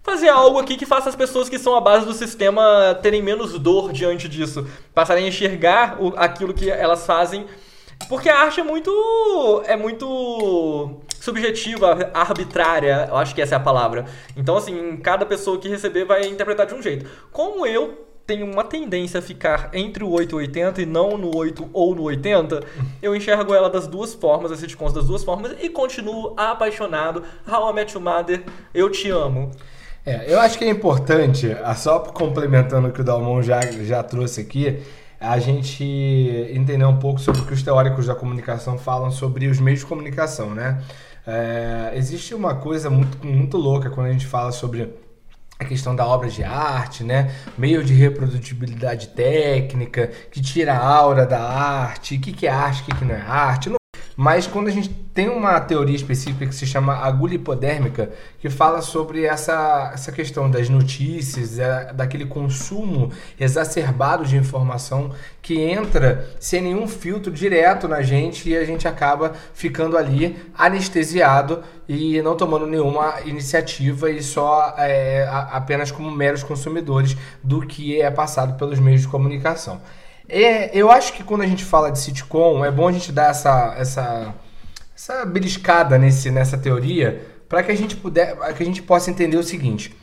fazer 0.04 0.28
algo 0.28 0.60
aqui 0.60 0.76
que 0.76 0.86
faça 0.86 1.08
as 1.08 1.16
pessoas 1.16 1.48
que 1.48 1.58
são 1.58 1.74
a 1.76 1.80
base 1.80 2.06
do 2.06 2.14
sistema 2.14 3.00
terem 3.02 3.22
menos 3.22 3.58
dor 3.58 3.94
diante 3.94 4.28
disso. 4.28 4.68
Passarem 4.94 5.24
a 5.24 5.28
enxergar 5.30 5.96
o- 6.02 6.14
aquilo 6.18 6.54
que 6.54 6.70
elas 6.70 7.06
fazem. 7.06 7.46
Porque 8.08 8.30
a 8.30 8.40
arte 8.40 8.60
é 8.60 8.64
muito. 8.64 8.92
é 9.66 9.76
muito 9.76 11.02
subjetiva, 11.20 12.10
arbitrária, 12.16 13.06
eu 13.08 13.16
acho 13.16 13.36
que 13.36 13.42
essa 13.42 13.54
é 13.54 13.58
a 13.58 13.60
palavra. 13.60 14.06
Então, 14.36 14.58
assim, 14.58 14.98
cada 14.98 15.24
pessoa 15.24 15.60
que 15.60 15.70
receber 15.70 16.04
vai 16.04 16.26
interpretar 16.26 16.66
de 16.66 16.74
um 16.74 16.82
jeito. 16.82 17.06
Como 17.32 17.66
eu 17.66 18.08
tenho 18.26 18.46
uma 18.46 18.64
tendência 18.64 19.20
a 19.20 19.22
ficar 19.22 19.70
entre 19.74 20.04
o 20.04 20.10
8 20.10 20.32
e 20.32 20.36
o 20.36 20.38
80 20.38 20.82
e 20.82 20.86
não 20.86 21.18
no 21.18 21.36
8 21.36 21.70
ou 21.74 21.94
no 21.94 22.04
80, 22.04 22.62
eu 23.02 23.16
enxergo 23.16 23.54
ela 23.54 23.70
das 23.70 23.88
duas 23.88 24.14
formas, 24.14 24.52
as 24.52 24.60
sitcoms 24.60 24.94
das 24.94 25.06
duas 25.06 25.24
formas, 25.24 25.56
e 25.62 25.70
continuo 25.70 26.34
apaixonado. 26.36 27.24
How 27.48 27.70
I 27.70 27.74
Met 27.74 27.94
Your 27.94 28.04
Mother, 28.04 28.44
eu 28.74 28.90
te 28.90 29.10
amo. 29.10 29.52
É, 30.04 30.34
eu 30.34 30.40
acho 30.40 30.58
que 30.58 30.66
é 30.66 30.70
importante, 30.70 31.56
ah, 31.64 31.76
só 31.76 32.00
complementando 32.00 32.88
o 32.88 32.92
que 32.92 33.02
o 33.02 33.04
Dalmon 33.04 33.44
já, 33.44 33.62
já 33.62 34.02
trouxe 34.02 34.42
aqui, 34.42 34.82
a 35.22 35.38
gente 35.38 35.84
entender 36.52 36.84
um 36.84 36.98
pouco 36.98 37.20
sobre 37.20 37.42
o 37.42 37.46
que 37.46 37.54
os 37.54 37.62
teóricos 37.62 38.08
da 38.08 38.16
comunicação 38.16 38.78
falam 38.80 39.12
sobre 39.12 39.48
os 39.48 39.60
meios 39.60 39.82
de 39.82 39.86
comunicação, 39.86 40.56
né? 40.56 40.82
É, 41.28 41.92
existe 41.96 42.34
uma 42.34 42.56
coisa 42.56 42.90
muito, 42.90 43.24
muito 43.26 43.56
louca 43.56 43.92
quando 43.92 44.08
a 44.08 44.12
gente 44.12 44.26
fala 44.26 44.52
sobre 44.52 44.92
a 45.60 45.66
questão 45.66 45.96
da 45.96 46.08
obra 46.08 46.28
de 46.28 46.44
arte, 46.44 47.04
né? 47.04 47.32
Meio 47.56 47.84
de 47.84 47.94
reprodutibilidade 47.94 49.10
técnica, 49.10 50.08
que 50.32 50.42
tira 50.42 50.74
a 50.74 50.88
aura 50.88 51.24
da 51.24 51.40
arte, 51.40 52.16
o 52.16 52.20
que, 52.20 52.34
que 52.34 52.48
é 52.48 52.50
arte, 52.50 52.82
o 52.82 52.86
que, 52.86 52.96
que 52.96 53.06
não 53.06 53.14
é 53.14 53.22
arte. 53.22 53.70
Mas 54.22 54.46
quando 54.46 54.68
a 54.68 54.72
gente 54.72 54.88
tem 54.88 55.28
uma 55.30 55.60
teoria 55.60 55.96
específica 55.96 56.46
que 56.46 56.54
se 56.54 56.68
chama 56.68 56.94
agulha 56.94 57.34
hipodérmica, 57.34 58.12
que 58.38 58.52
fala 58.52 58.80
sobre 58.80 59.26
essa, 59.26 59.90
essa 59.96 60.12
questão 60.12 60.48
das 60.48 60.70
notícias, 60.70 61.58
é, 61.58 61.92
daquele 61.92 62.28
consumo 62.28 63.12
exacerbado 63.40 64.24
de 64.24 64.38
informação 64.38 65.12
que 65.42 65.60
entra 65.60 66.30
sem 66.40 66.62
nenhum 66.62 66.88
filtro 66.88 67.32
direto 67.32 67.88
na 67.88 68.04
gente 68.04 68.48
e 68.48 68.56
a 68.56 68.64
gente 68.64 68.88
acaba 68.88 69.34
ficando 69.56 69.98
ali 69.98 70.38
anestesiado 70.56 71.64
e 71.90 72.22
não 72.22 72.38
tomando 72.38 72.68
nenhuma 72.68 73.22
iniciativa 73.26 74.12
e 74.12 74.22
só 74.22 74.76
é, 74.78 75.28
apenas 75.32 75.92
como 75.92 76.12
meros 76.12 76.44
consumidores 76.44 77.18
do 77.44 77.62
que 77.62 78.00
é 78.00 78.12
passado 78.12 78.56
pelos 78.56 78.80
meios 78.80 79.02
de 79.02 79.08
comunicação. 79.08 79.82
É, 80.28 80.78
eu 80.78 80.92
acho 80.92 81.14
que 81.14 81.24
quando 81.24 81.42
a 81.42 81.48
gente 81.48 81.64
fala 81.64 81.92
de 81.92 82.00
sitcom, 82.00 82.64
é 82.64 82.72
bom 82.72 82.88
a 82.88 82.92
gente 82.92 83.12
dar 83.12 83.32
essa, 83.32 83.76
essa, 83.78 84.36
essa 84.96 85.26
beliscada 85.26 85.98
nesse, 85.98 86.32
nessa 86.32 86.58
teoria 86.58 87.26
para 87.50 87.64
que 87.64 87.72
a 87.72 87.76
gente 87.76 87.96
puder, 87.98 88.38
que 88.54 88.64
a 88.64 88.66
gente 88.66 88.82
possa 88.82 89.12
entender 89.12 89.38
o 89.38 89.44
seguinte. 89.44 89.94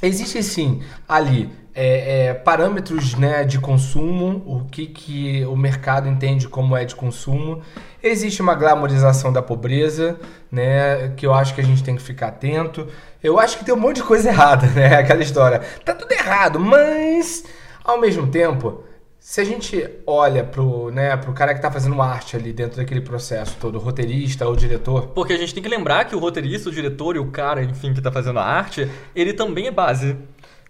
Existe 0.00 0.40
sim 0.44 0.80
ali 1.08 1.50
é, 1.74 2.26
é, 2.26 2.34
parâmetros 2.34 3.14
né, 3.14 3.44
de 3.44 3.58
consumo, 3.58 4.42
o 4.46 4.64
que, 4.64 4.86
que 4.86 5.44
o 5.46 5.56
mercado 5.56 6.08
entende 6.08 6.48
como 6.48 6.76
é 6.76 6.84
de 6.84 6.94
consumo. 6.94 7.62
Existe 8.02 8.40
uma 8.40 8.54
glamorização 8.54 9.32
da 9.32 9.42
pobreza, 9.42 10.18
né, 10.50 11.12
que 11.16 11.26
eu 11.26 11.34
acho 11.34 11.54
que 11.54 11.60
a 11.60 11.64
gente 11.64 11.82
tem 11.82 11.96
que 11.96 12.02
ficar 12.02 12.28
atento. 12.28 12.86
Eu 13.22 13.40
acho 13.40 13.58
que 13.58 13.64
tem 13.64 13.74
um 13.74 13.78
monte 13.78 13.96
de 13.96 14.02
coisa 14.04 14.26
errada, 14.30 14.66
né? 14.68 14.96
Aquela 14.96 15.22
história. 15.22 15.60
Tá 15.84 15.94
tudo 15.94 16.12
errado, 16.12 16.60
mas 16.60 17.44
ao 17.84 18.00
mesmo 18.00 18.26
tempo, 18.28 18.84
se 19.28 19.42
a 19.42 19.44
gente 19.44 19.86
olha 20.06 20.42
pro, 20.42 20.90
né, 20.90 21.14
pro 21.14 21.34
cara 21.34 21.54
que 21.54 21.60
tá 21.60 21.70
fazendo 21.70 22.00
arte 22.00 22.34
ali 22.34 22.50
dentro 22.50 22.78
daquele 22.78 23.02
processo 23.02 23.58
todo, 23.60 23.78
roteirista 23.78 24.48
ou 24.48 24.56
diretor, 24.56 25.08
Porque 25.08 25.34
a 25.34 25.36
gente 25.36 25.52
tem 25.52 25.62
que 25.62 25.68
lembrar 25.68 26.06
que 26.06 26.16
o 26.16 26.18
roteirista, 26.18 26.70
o 26.70 26.72
diretor 26.72 27.14
e 27.14 27.18
o 27.18 27.26
cara, 27.26 27.62
enfim, 27.62 27.92
que 27.92 28.00
tá 28.00 28.10
fazendo 28.10 28.38
a 28.38 28.42
arte, 28.42 28.90
ele 29.14 29.34
também 29.34 29.66
é 29.66 29.70
base. 29.70 30.16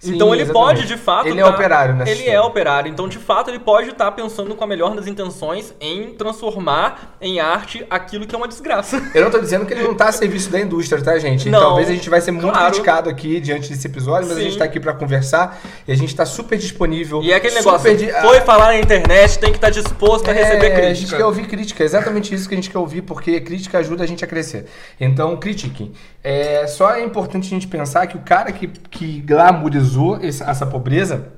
Sim, 0.00 0.14
então 0.14 0.32
ele 0.32 0.42
exatamente. 0.42 0.76
pode, 0.76 0.86
de 0.86 0.96
fato. 0.96 1.26
Ele 1.26 1.40
é 1.40 1.42
tá- 1.44 1.50
operário 1.50 1.94
nessa 1.96 2.10
Ele 2.10 2.20
é 2.20 2.26
história. 2.26 2.42
operário. 2.44 2.88
Então, 2.90 3.08
de 3.08 3.18
fato, 3.18 3.50
ele 3.50 3.58
pode 3.58 3.88
estar 3.90 4.12
pensando 4.12 4.54
com 4.54 4.62
a 4.62 4.66
melhor 4.66 4.94
das 4.94 5.08
intenções 5.08 5.74
em 5.80 6.14
transformar 6.14 7.16
em 7.20 7.40
arte 7.40 7.84
aquilo 7.90 8.24
que 8.26 8.32
é 8.34 8.38
uma 8.38 8.46
desgraça. 8.46 9.02
Eu 9.12 9.24
não 9.24 9.30
tô 9.30 9.40
dizendo 9.40 9.66
que 9.66 9.74
ele 9.74 9.82
não 9.82 9.94
tá 9.94 10.06
a 10.08 10.12
serviço 10.12 10.50
da 10.50 10.60
indústria, 10.60 11.02
tá, 11.02 11.18
gente? 11.18 11.50
Não, 11.50 11.58
Talvez 11.60 11.88
a 11.88 11.92
gente 11.92 12.08
vai 12.08 12.20
ser 12.20 12.30
muito 12.30 12.48
claro. 12.48 12.66
criticado 12.66 13.10
aqui 13.10 13.40
diante 13.40 13.68
desse 13.68 13.88
episódio, 13.88 14.28
mas 14.28 14.36
a 14.36 14.40
Sim. 14.40 14.46
gente 14.46 14.58
tá 14.58 14.64
aqui 14.66 14.78
pra 14.78 14.92
conversar 14.92 15.60
e 15.86 15.90
a 15.90 15.96
gente 15.96 16.14
tá 16.14 16.24
super 16.24 16.56
disponível. 16.56 17.20
E 17.20 17.32
é 17.32 17.34
aquele 17.36 17.56
negócio, 17.56 17.96
di- 17.96 18.12
foi 18.22 18.40
falar 18.42 18.66
na 18.66 18.78
internet, 18.78 19.38
tem 19.40 19.50
que 19.50 19.56
estar 19.58 19.70
disposto 19.70 20.28
a 20.28 20.32
receber 20.32 20.66
É, 20.66 20.70
crítica. 20.70 20.86
A 20.90 20.94
gente 20.94 21.16
quer 21.16 21.24
ouvir 21.24 21.46
crítica, 21.48 21.82
é 21.82 21.86
exatamente 21.86 22.32
isso 22.32 22.48
que 22.48 22.54
a 22.54 22.56
gente 22.56 22.70
quer 22.70 22.78
ouvir, 22.78 23.02
porque 23.02 23.40
crítica 23.40 23.78
ajuda 23.78 24.04
a 24.04 24.06
gente 24.06 24.24
a 24.24 24.28
crescer. 24.28 24.66
Então, 25.00 25.36
critiquem. 25.36 25.92
É, 26.22 26.66
só 26.68 26.92
é 26.94 27.02
importante 27.02 27.46
a 27.46 27.50
gente 27.50 27.66
pensar 27.66 28.06
que 28.06 28.16
o 28.16 28.20
cara 28.20 28.52
que, 28.52 28.68
que 28.68 29.20
glamorizou 29.22 29.87
esse- 30.22 30.42
essa 30.42 30.66
pobreza, 30.66 31.28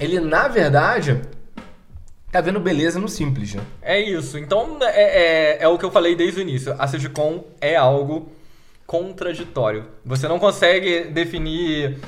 ele, 0.00 0.20
na 0.20 0.48
verdade, 0.48 1.20
tá 2.30 2.40
vendo 2.40 2.60
beleza 2.60 2.98
no 2.98 3.08
simples, 3.08 3.54
né? 3.54 3.62
É 3.82 4.00
isso. 4.00 4.38
Então, 4.38 4.78
é, 4.82 5.56
é, 5.56 5.58
é 5.62 5.68
o 5.68 5.78
que 5.78 5.84
eu 5.84 5.90
falei 5.90 6.14
desde 6.14 6.40
o 6.40 6.42
início. 6.42 6.74
A 6.78 6.86
sitcom 6.86 7.44
é 7.60 7.76
algo 7.76 8.30
contraditório. 8.86 9.84
Você 10.04 10.28
não 10.28 10.38
consegue 10.38 11.04
definir 11.04 11.98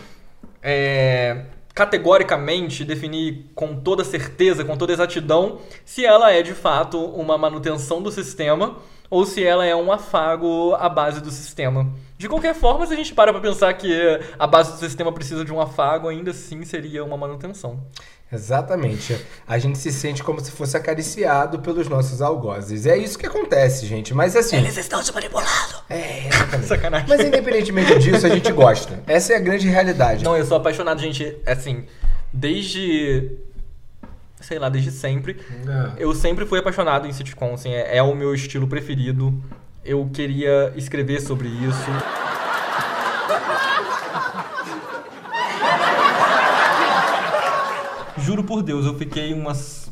é, 0.62 1.44
categoricamente, 1.74 2.84
definir 2.84 3.46
com 3.54 3.76
toda 3.76 4.04
certeza, 4.04 4.64
com 4.64 4.76
toda 4.76 4.92
exatidão, 4.92 5.58
se 5.84 6.04
ela 6.04 6.30
é 6.32 6.42
de 6.42 6.52
fato 6.52 6.98
uma 7.04 7.38
manutenção 7.38 8.02
do 8.02 8.10
sistema 8.10 8.76
ou 9.10 9.24
se 9.24 9.44
ela 9.44 9.64
é 9.64 9.74
um 9.74 9.90
afago 9.90 10.74
à 10.74 10.88
base 10.88 11.20
do 11.20 11.30
sistema. 11.30 11.90
De 12.16 12.28
qualquer 12.28 12.54
forma, 12.54 12.86
se 12.86 12.92
a 12.92 12.96
gente 12.96 13.14
para 13.14 13.32
pra 13.32 13.40
pensar 13.40 13.72
que 13.74 14.20
a 14.38 14.46
base 14.46 14.72
do 14.72 14.78
sistema 14.78 15.12
precisa 15.12 15.44
de 15.44 15.52
um 15.52 15.60
afago, 15.60 16.08
ainda 16.08 16.32
assim 16.32 16.64
seria 16.64 17.04
uma 17.04 17.16
manutenção. 17.16 17.80
Exatamente. 18.30 19.18
A 19.46 19.58
gente 19.58 19.78
se 19.78 19.90
sente 19.90 20.22
como 20.22 20.38
se 20.40 20.50
fosse 20.50 20.76
acariciado 20.76 21.60
pelos 21.60 21.88
nossos 21.88 22.20
algozes. 22.20 22.84
É 22.84 22.96
isso 22.96 23.18
que 23.18 23.26
acontece, 23.26 23.86
gente. 23.86 24.12
Mas 24.12 24.36
assim. 24.36 24.56
Eles 24.56 24.76
estão 24.76 25.02
se 25.02 25.12
manipulando. 25.12 25.48
É, 25.88 26.28
exatamente. 26.28 26.66
Sacanagem. 26.66 27.08
Mas 27.08 27.20
independentemente 27.20 27.98
disso, 27.98 28.26
a 28.26 28.28
gente 28.28 28.52
gosta. 28.52 29.02
Essa 29.06 29.32
é 29.32 29.36
a 29.36 29.40
grande 29.40 29.66
realidade. 29.66 30.24
Não, 30.24 30.36
eu 30.36 30.44
sou 30.44 30.58
apaixonado, 30.58 31.00
gente, 31.00 31.36
assim, 31.46 31.86
desde. 32.32 33.30
Sei 34.40 34.58
lá, 34.58 34.68
desde 34.68 34.90
sempre. 34.90 35.36
É. 35.66 35.92
Eu 35.98 36.14
sempre 36.14 36.46
fui 36.46 36.58
apaixonado 36.58 37.06
em 37.06 37.12
sitcom, 37.12 37.54
assim, 37.54 37.70
é, 37.70 37.96
é 37.96 38.02
o 38.02 38.14
meu 38.14 38.34
estilo 38.34 38.66
preferido. 38.66 39.34
Eu 39.84 40.08
queria 40.12 40.72
escrever 40.76 41.20
sobre 41.20 41.48
isso. 41.48 41.78
Juro 48.18 48.44
por 48.44 48.62
Deus, 48.62 48.84
eu 48.84 48.94
fiquei 48.94 49.32
umas 49.32 49.88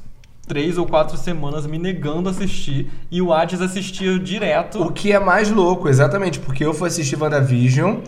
três 0.46 0.78
ou 0.78 0.86
quatro 0.86 1.16
semanas 1.16 1.66
me 1.66 1.78
negando 1.78 2.28
a 2.28 2.32
assistir 2.32 2.90
e 3.10 3.20
o 3.20 3.32
Hades 3.32 3.60
assistia 3.60 4.18
direto. 4.18 4.82
O 4.82 4.92
que 4.92 5.12
é 5.12 5.18
mais 5.18 5.50
louco, 5.50 5.88
exatamente, 5.88 6.38
porque 6.38 6.64
eu 6.64 6.72
fui 6.72 6.88
assistir 6.88 7.20
WandaVision, 7.20 7.98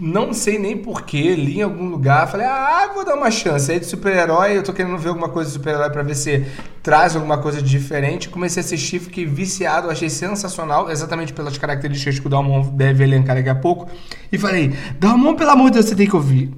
não 0.00 0.32
sei 0.32 0.58
nem 0.58 0.76
porquê, 0.76 1.36
li 1.36 1.58
em 1.58 1.62
algum 1.62 1.88
lugar, 1.88 2.28
falei, 2.28 2.46
ah, 2.46 2.90
vou 2.92 3.04
dar 3.04 3.14
uma 3.14 3.30
chance. 3.30 3.70
Aí 3.70 3.78
de 3.78 3.86
super-herói, 3.86 4.56
eu 4.56 4.62
tô 4.62 4.72
querendo 4.72 4.98
ver 4.98 5.10
alguma 5.10 5.28
coisa 5.28 5.50
de 5.50 5.54
super-herói 5.54 5.88
pra 5.90 6.02
ver 6.02 6.16
se 6.16 6.44
traz 6.82 7.14
alguma 7.14 7.38
coisa 7.38 7.62
de 7.62 7.70
diferente. 7.70 8.28
Comecei 8.28 8.60
a 8.60 8.64
assistir, 8.64 8.98
fiquei 8.98 9.24
viciado, 9.24 9.88
achei 9.88 10.10
sensacional, 10.10 10.90
exatamente 10.90 11.32
pelas 11.32 11.56
características 11.56 12.18
que 12.18 12.26
o 12.26 12.30
Dalmon 12.30 12.62
deve 12.70 13.04
elencar 13.04 13.36
daqui 13.36 13.48
a 13.48 13.54
pouco. 13.54 13.88
E 14.32 14.36
falei, 14.36 14.74
Dalmon, 14.98 15.34
pelo 15.36 15.50
amor 15.50 15.66
de 15.66 15.74
Deus, 15.74 15.86
você 15.86 15.94
tem 15.94 16.08
que 16.08 16.16
ouvir. 16.16 16.50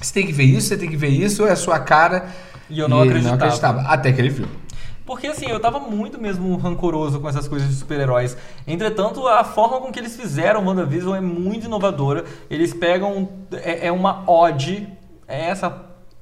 Você 0.00 0.14
tem 0.14 0.26
que 0.26 0.32
ver 0.32 0.44
isso, 0.44 0.68
você 0.68 0.76
tem 0.76 0.88
que 0.88 0.96
ver 0.96 1.08
isso, 1.08 1.46
é 1.46 1.52
a 1.52 1.56
sua 1.56 1.78
cara. 1.78 2.26
E 2.70 2.78
eu 2.78 2.88
não 2.88 3.04
ele 3.04 3.28
acreditava. 3.28 3.82
Até 3.82 4.12
que 4.12 4.20
ele 4.20 4.30
viu. 4.30 4.46
Porque 5.12 5.26
assim, 5.26 5.46
eu 5.46 5.60
tava 5.60 5.78
muito 5.78 6.18
mesmo 6.18 6.56
rancoroso 6.56 7.20
com 7.20 7.28
essas 7.28 7.46
coisas 7.46 7.68
de 7.68 7.74
super-heróis. 7.74 8.34
Entretanto, 8.66 9.28
a 9.28 9.44
forma 9.44 9.78
com 9.78 9.92
que 9.92 9.98
eles 9.98 10.16
fizeram 10.16 10.64
WandaVision 10.64 11.14
é 11.14 11.20
muito 11.20 11.66
inovadora. 11.66 12.24
Eles 12.48 12.72
pegam. 12.72 13.28
É, 13.52 13.88
é 13.88 13.92
uma 13.92 14.24
ode. 14.26 14.88
É 15.28 15.50
essa. 15.50 15.66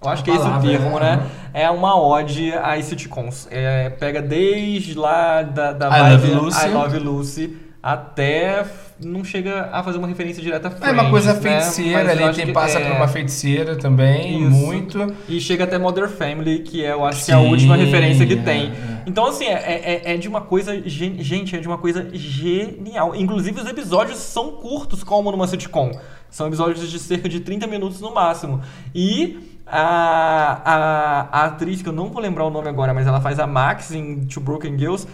Eu 0.03 0.11
acho 0.11 0.25
que 0.25 0.31
é 0.33 0.35
esse 0.35 0.45
o 0.45 0.61
termo, 0.61 0.99
é. 0.99 1.01
né? 1.01 1.31
É 1.55 1.71
uma 1.71 2.01
ode 2.01 2.53
às 2.53 2.87
sitcoms. 2.87 3.47
É, 3.49 3.91
pega 3.91 4.21
desde 4.21 4.99
lá 4.99 5.43
da, 5.43 5.73
da 5.73 5.87
I 5.87 6.13
Love 6.13 6.31
Lucy. 6.33 6.67
I 6.67 6.71
Love 6.71 6.99
Lucy 6.99 7.57
até. 7.81 8.67
Não 9.03 9.25
chega 9.25 9.71
a 9.73 9.83
fazer 9.83 9.97
uma 9.99 10.07
referência 10.07 10.43
direta 10.43 10.69
a 10.69 10.71
É 10.71 10.75
Friends, 10.75 11.01
uma 11.01 11.11
coisa 11.11 11.33
né? 11.35 11.41
feiticeira 11.41 12.11
ali, 12.11 12.35
tem 12.35 12.47
que 12.47 12.53
passa 12.53 12.79
é- 12.79 12.85
por 12.87 12.97
uma 12.97 13.09
feiticeira 13.09 13.77
também, 13.77 14.43
Isso. 14.43 14.51
muito. 14.51 15.15
E 15.29 15.41
chega 15.41 15.65
até 15.65 15.79
Modern 15.79 16.09
Family, 16.11 16.59
que 16.61 16.85
é, 16.85 16.93
eu 16.93 17.05
acho 17.05 17.25
que 17.25 17.33
é 17.33 17.35
a 17.35 17.39
Sim, 17.41 17.49
última 17.49 17.77
referência 17.77 18.27
que 18.27 18.35
é, 18.35 18.43
tem. 18.43 18.67
é. 18.67 19.03
Então, 19.07 19.27
assim, 19.27 19.47
é, 19.47 20.03
é- 20.05 20.15
é 20.15 20.17
de 20.19 20.29
uma 20.29 20.43
coisa. 20.43 20.81
gen- 20.87 21.17
Gente, 21.23 21.57
é 21.57 21.61
de 21.61 21.67
uma 21.67 21.79
coisa 21.79 22.09
genial. 22.13 23.15
Inclusive, 23.17 23.61
os 23.61 23.67
episódios 23.69 24.19
são 24.19 24.53
curtos, 24.53 25.03
como 25.03 25.31
numa 25.33 25.47
sitcom. 25.47 25.91
São 26.29 26.47
episódios 26.47 26.91
de 26.91 26.99
cerca 26.99 27.29
de 27.29 27.41
30 27.41 27.67
minutos 27.67 28.01
no 28.01 28.13
máximo. 28.15 28.61
E. 28.95 29.47
A, 29.73 30.61
a, 30.65 31.29
a 31.43 31.45
atriz, 31.45 31.81
que 31.81 31.89
eu 31.89 31.93
não 31.93 32.09
vou 32.11 32.21
lembrar 32.21 32.45
o 32.45 32.51
nome 32.51 32.69
agora, 32.69 32.93
mas 32.93 33.07
ela 33.07 33.21
faz 33.21 33.39
a 33.39 33.47
Max 33.47 33.93
em 33.93 34.25
Two 34.27 34.43
Broken 34.43 34.77
Girls, 34.77 35.07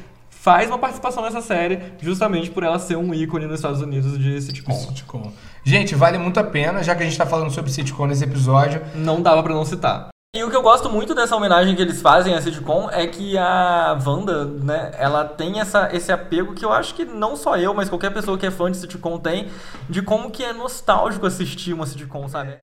faz 0.47 0.69
uma 0.69 0.79
participação 0.79 1.25
nessa 1.25 1.41
série, 1.43 1.81
justamente 2.01 2.53
por 2.53 2.63
ela 2.63 2.79
ser 2.79 2.95
um 2.97 3.13
ícone 3.13 3.47
nos 3.47 3.57
Estados 3.57 3.81
Unidos 3.83 4.17
de 4.17 4.41
sitcom. 4.41 4.73
Sitcom. 4.75 5.33
Gente, 5.65 5.97
vale 5.97 6.19
muito 6.19 6.39
a 6.39 6.45
pena, 6.45 6.85
já 6.85 6.95
que 6.95 7.03
a 7.03 7.05
gente 7.05 7.19
tá 7.19 7.27
falando 7.27 7.51
sobre 7.51 7.73
sitcom 7.73 8.07
nesse 8.07 8.23
episódio. 8.23 8.81
Não 8.95 9.21
dava 9.21 9.43
pra 9.43 9.53
não 9.53 9.65
citar. 9.65 10.07
E 10.37 10.45
o 10.45 10.49
que 10.49 10.55
eu 10.55 10.63
gosto 10.63 10.89
muito 10.89 11.17
dessa 11.17 11.35
homenagem 11.35 11.75
que 11.75 11.83
eles 11.83 12.01
fazem 12.01 12.33
a 12.33 12.41
sitcom 12.41 12.89
é 12.93 13.09
que 13.09 13.37
a 13.37 13.99
Wanda, 14.07 14.45
né, 14.45 14.93
ela 14.97 15.25
tem 15.25 15.59
essa, 15.59 15.89
esse 15.93 16.13
apego 16.13 16.55
que 16.55 16.65
eu 16.65 16.73
acho 16.73 16.95
que 16.95 17.05
não 17.05 17.35
só 17.35 17.57
eu, 17.57 17.75
mas 17.75 17.89
qualquer 17.89 18.11
pessoa 18.15 18.39
que 18.39 18.47
é 18.47 18.51
fã 18.53 18.71
de 18.71 18.77
sitcom 18.77 19.19
tem, 19.19 19.49
de 19.91 20.01
como 20.01 20.31
que 20.31 20.45
é 20.45 20.53
nostálgico 20.53 21.27
assistir 21.27 21.73
uma 21.73 21.87
sitcom, 21.87 22.29
sabe? 22.29 22.59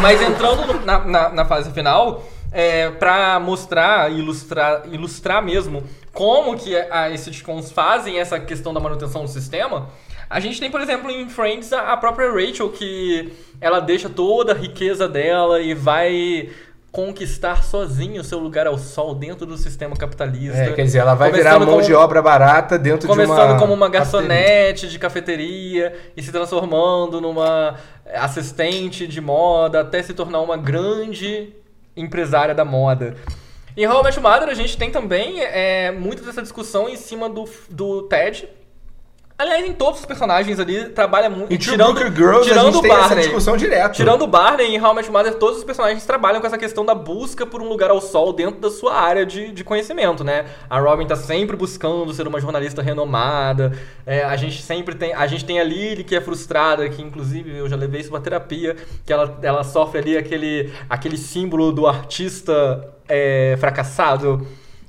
Mas 0.00 0.20
entrando 0.22 0.66
no- 0.66 0.84
na, 0.84 0.98
na, 1.04 1.28
na 1.30 1.44
fase 1.44 1.70
final, 1.70 2.22
é, 2.52 2.90
pra 2.90 3.38
mostrar, 3.40 4.10
ilustrar, 4.10 4.82
ilustrar 4.90 5.42
mesmo 5.42 5.82
como 6.12 6.56
que 6.56 6.76
a- 6.76 7.06
as 7.06 7.20
sitcoms 7.20 7.70
fazem 7.70 8.18
essa 8.18 8.38
questão 8.40 8.72
da 8.74 8.80
manutenção 8.80 9.22
do 9.22 9.28
sistema, 9.28 9.88
a 10.30 10.40
gente 10.40 10.58
tem, 10.60 10.70
por 10.70 10.80
exemplo, 10.80 11.10
em 11.10 11.28
Friends 11.28 11.72
a, 11.72 11.92
a 11.92 11.96
própria 11.96 12.30
Rachel, 12.30 12.68
que 12.70 13.32
ela 13.60 13.80
deixa 13.80 14.08
toda 14.08 14.52
a 14.52 14.54
riqueza 14.54 15.08
dela 15.08 15.60
e 15.60 15.74
vai 15.74 16.50
conquistar 16.90 17.62
sozinha 17.62 18.20
o 18.20 18.24
seu 18.24 18.38
lugar 18.38 18.66
ao 18.66 18.78
sol 18.78 19.14
dentro 19.14 19.44
do 19.46 19.56
sistema 19.58 19.94
capitalista. 19.94 20.56
É, 20.58 20.72
quer 20.72 20.82
dizer, 20.84 20.98
ela 20.98 21.14
vai 21.14 21.30
virar 21.30 21.58
mão 21.58 21.68
como- 21.74 21.82
de 21.82 21.94
obra 21.94 22.20
barata 22.22 22.78
dentro 22.78 23.06
de 23.06 23.12
uma... 23.12 23.26
Começando 23.26 23.58
como 23.58 23.74
uma 23.74 23.88
garçonete 23.90 24.88
de 24.88 24.98
cafeteria 24.98 25.94
e 26.16 26.22
se 26.22 26.32
transformando 26.32 27.20
numa 27.20 27.76
assistente 28.14 29.06
de 29.06 29.20
moda 29.20 29.80
até 29.80 30.02
se 30.02 30.14
tornar 30.14 30.40
uma 30.40 30.56
grande 30.56 31.52
empresária 32.00 32.54
da 32.54 32.64
moda. 32.64 33.16
Em 33.76 33.86
How 33.86 34.00
I 34.00 34.04
Met 34.04 34.18
Your 34.18 34.28
Mother 34.28 34.48
a 34.48 34.54
gente 34.54 34.76
tem 34.76 34.90
também 34.90 35.40
é, 35.40 35.92
muito 35.92 36.24
dessa 36.24 36.42
discussão 36.42 36.88
em 36.88 36.96
cima 36.96 37.28
do, 37.28 37.48
do 37.68 38.02
Ted. 38.02 38.48
Aliás, 39.38 39.64
em 39.64 39.72
todos 39.72 40.00
os 40.00 40.04
personagens 40.04 40.58
ali 40.58 40.86
trabalha 40.88 41.30
muito. 41.30 41.46
True 41.46 41.58
tirando 41.58 41.98
Girls 42.12 42.48
tirando 42.48 42.66
a 42.66 42.70
gente 42.72 42.78
o 42.78 42.82
tem 42.82 42.90
essa 42.90 43.02
Barney. 43.02 43.22
discussão 43.22 43.56
direto. 43.56 43.94
Tirando 43.94 44.22
o 44.22 44.26
Barney 44.26 44.74
em 44.74 44.82
How 44.82 44.90
I 44.90 44.96
Met 44.96 45.10
Mother, 45.12 45.34
todos 45.34 45.58
os 45.58 45.64
personagens 45.64 46.04
trabalham 46.04 46.40
com 46.40 46.46
essa 46.48 46.58
questão 46.58 46.84
da 46.84 46.92
busca 46.92 47.46
por 47.46 47.62
um 47.62 47.68
lugar 47.68 47.88
ao 47.88 48.00
sol 48.00 48.32
dentro 48.32 48.60
da 48.60 48.68
sua 48.68 48.94
área 48.94 49.24
de, 49.24 49.52
de 49.52 49.62
conhecimento, 49.62 50.24
né? 50.24 50.46
A 50.68 50.80
Robin 50.80 51.06
tá 51.06 51.14
sempre 51.14 51.56
buscando 51.56 52.12
ser 52.12 52.26
uma 52.26 52.40
jornalista 52.40 52.82
renomada. 52.82 53.78
É, 54.04 54.24
a 54.24 54.34
gente 54.34 54.60
sempre 54.60 54.96
tem. 54.96 55.14
A 55.14 55.28
gente 55.28 55.44
tem 55.44 55.60
a 55.60 55.64
Lily 55.64 56.02
que 56.02 56.16
é 56.16 56.20
frustrada, 56.20 56.88
que 56.88 57.00
inclusive 57.00 57.58
eu 57.58 57.68
já 57.68 57.76
levei 57.76 58.00
isso 58.00 58.10
pra 58.10 58.18
terapia, 58.18 58.74
que 59.06 59.12
ela, 59.12 59.38
ela 59.40 59.62
sofre 59.62 60.00
ali 60.00 60.18
aquele, 60.18 60.72
aquele 60.90 61.16
símbolo 61.16 61.70
do 61.70 61.86
artista 61.86 62.92
é, 63.08 63.56
fracassado. 63.60 64.44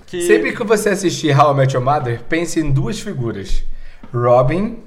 Que... 0.08 0.24
Sempre 0.24 0.54
que 0.54 0.64
você 0.64 0.90
assistir 0.90 1.40
How 1.40 1.54
I 1.54 1.58
Met 1.58 1.76
Your 1.76 1.86
Mother, 1.86 2.24
pense 2.28 2.60
em 2.60 2.72
duas 2.72 3.00
figuras. 3.00 3.64
Robin, 4.14 4.78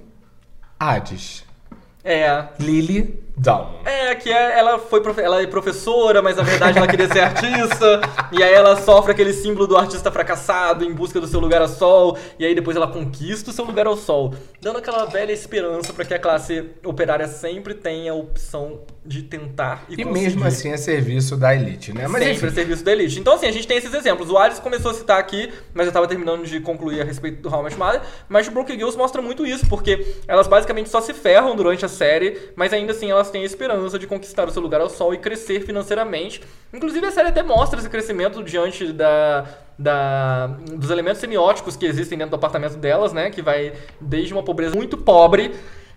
Hades. 0.79 1.45
É. 2.05 2.49
Lily, 2.59 3.23
Dalmon. 3.37 3.79
É, 3.85 4.15
que 4.15 4.31
é- 4.31 4.59
ela 4.59 4.79
foi 4.79 5.03
ela 5.19 5.41
é 5.43 5.47
professora, 5.47 6.21
mas 6.21 6.37
na 6.37 6.43
verdade 6.43 6.77
ela 6.79 6.87
queria 6.87 7.09
ser 7.09 7.21
artista. 7.21 8.01
e 8.31 8.43
aí 8.43 8.53
ela 8.53 8.77
sofre 8.81 9.13
aquele 9.13 9.33
símbolo 9.33 9.67
do 9.67 9.77
artista 9.77 10.11
fracassado 10.11 10.85
em 10.85 10.93
busca 10.93 11.21
do 11.21 11.27
seu 11.27 11.41
lugar 11.41 11.61
ao 11.63 11.69
sol. 11.69 12.17
E 12.39 12.45
aí 12.45 12.55
depois 12.55 12.77
ela 12.77 12.87
conquista 12.89 13.51
o 13.51 13.53
seu 13.53 13.65
lugar 13.65 13.87
ao 13.87 13.97
sol, 13.97 14.35
dando 14.61 14.79
aquela 14.79 15.07
velha 15.07 15.33
esperança 15.33 15.93
para 15.93 16.05
que 16.05 16.15
a 16.15 16.19
classe 16.19 16.71
operária 16.85 17.27
sempre 17.27 17.75
tenha 17.75 18.13
a 18.13 18.15
opção 18.15 18.81
de 19.05 19.23
tentar 19.23 19.85
e, 19.89 19.95
E 19.95 20.05
conseguir. 20.05 20.13
mesmo 20.13 20.45
assim 20.45 20.71
é 20.71 20.77
serviço 20.77 21.37
da 21.37 21.55
elite, 21.55 21.93
né? 21.93 22.07
Mas 22.07 22.23
Sempre 22.23 22.37
enfim, 22.37 22.47
a 22.47 22.51
serviço 22.53 22.85
da 22.85 22.93
elite. 22.93 23.19
Então, 23.19 23.35
assim, 23.35 23.47
a 23.47 23.51
gente 23.53 23.67
tem 23.67 23.77
esses 23.77 23.93
exemplos. 23.93 24.31
O 24.31 24.39
Ares 24.39 24.61
começou 24.61 24.91
a 24.93 24.95
citar 24.95 25.19
aqui, 25.19 25.53
mas 25.75 25.87
eu 25.87 25.93
tava 25.93 26.07
terminando 26.07 26.45
de 26.45 26.61
concluir 26.61 27.01
a 27.01 27.05
respeito 27.05 27.41
do 27.43 27.49
How 27.53 27.67
Your 27.69 27.77
Mother. 27.79 28.01
Mas 28.29 28.47
o 28.47 28.51
Broken 28.53 28.77
Girls 28.77 28.97
mostra 28.97 29.21
muito 29.21 29.45
isso, 29.45 29.67
porque 29.69 30.07
elas 30.29 30.47
basicamente 30.47 30.89
só 30.89 31.01
se 31.01 31.13
ferram 31.13 31.57
durante 31.57 31.85
a 31.85 31.89
série, 31.89 32.51
mas 32.55 32.73
ainda 32.73 32.93
assim 32.93 33.11
elas 33.11 33.22
têm 33.31 33.43
a 33.43 33.47
esperança 33.47 33.99
de 33.99 34.07
conquistar 34.07 34.49
o 34.49 34.51
seu 34.51 34.63
lugar 34.63 34.81
ao 34.81 34.91
sol 34.91 35.13
e 35.15 35.19
crescer 35.19 35.61
financeiramente. 35.61 36.43
Inclusive, 36.73 37.07
a 37.07 37.11
série 37.11 37.29
até 37.29 37.43
mostra 37.43 37.79
esse 37.79 37.89
crescimento 37.89 38.43
diante 38.43 38.93
da. 38.93 39.47
Da, 39.79 40.47
dos 40.77 40.91
elementos 40.91 41.19
semióticos 41.19 41.77
que 41.77 41.87
existem 41.87 42.17
dentro 42.17 42.31
do 42.31 42.37
apartamento 42.37 42.77
delas, 42.77 43.13
né? 43.13 43.31
Que 43.31 43.43
vai 43.43 43.73
desde 44.01 44.33
uma 44.33 44.43
pobreza 44.43 44.77
muito 44.77 44.97
pobre 44.97 45.55